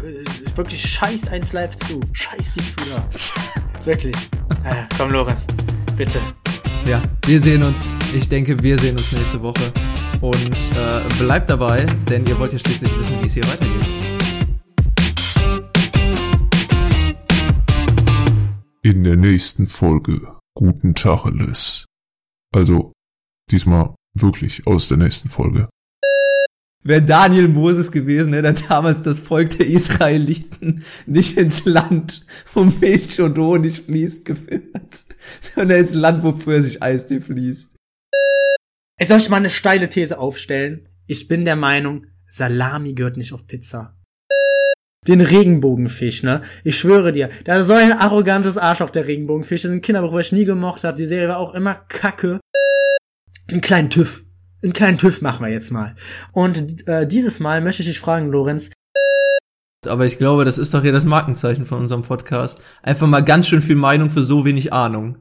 [0.55, 1.99] wirklich scheißt eins live zu.
[2.13, 3.05] Scheißt die zu da.
[3.85, 4.15] wirklich.
[4.63, 5.41] Äh, komm, Lorenz.
[5.95, 6.19] Bitte.
[6.85, 7.87] Ja, wir sehen uns.
[8.15, 9.71] Ich denke, wir sehen uns nächste Woche.
[10.21, 14.08] Und äh, bleibt dabei, denn ihr wollt ja schließlich wissen, wie es hier weitergeht.
[18.89, 21.85] In der nächsten Folge Guten Tacheles.
[22.51, 22.91] Also,
[23.51, 25.69] diesmal wirklich aus der nächsten Folge.
[26.83, 32.25] Wäre Daniel Moses gewesen, hätte er damals das Volk der Israeliten nicht ins Land,
[32.55, 35.05] wo Milch und Honig fließt, geführt,
[35.39, 37.75] sondern ins Land, wo Pfirsich Eistee fließt.
[38.99, 40.81] Jetzt soll ich mal eine steile These aufstellen.
[41.05, 43.98] Ich bin der Meinung, Salami gehört nicht auf Pizza.
[45.09, 46.43] Den Regenbogenfisch, ne?
[46.63, 49.63] Ich schwöre dir, da ist so ein arrogantes Arschloch, der Regenbogenfisch.
[49.63, 50.95] Das ist ein Kinderbuch, was ich nie gemocht habe.
[50.95, 52.39] Die Serie war auch immer kacke.
[53.49, 54.23] Einen kleinen TÜV.
[54.61, 55.95] Einen kleinen TÜV machen wir jetzt mal.
[56.31, 58.69] Und äh, dieses Mal möchte ich dich fragen, Lorenz,
[59.87, 62.61] Aber ich glaube, das ist doch hier das Markenzeichen von unserem Podcast.
[62.83, 65.19] Einfach mal ganz schön viel Meinung für so wenig Ahnung.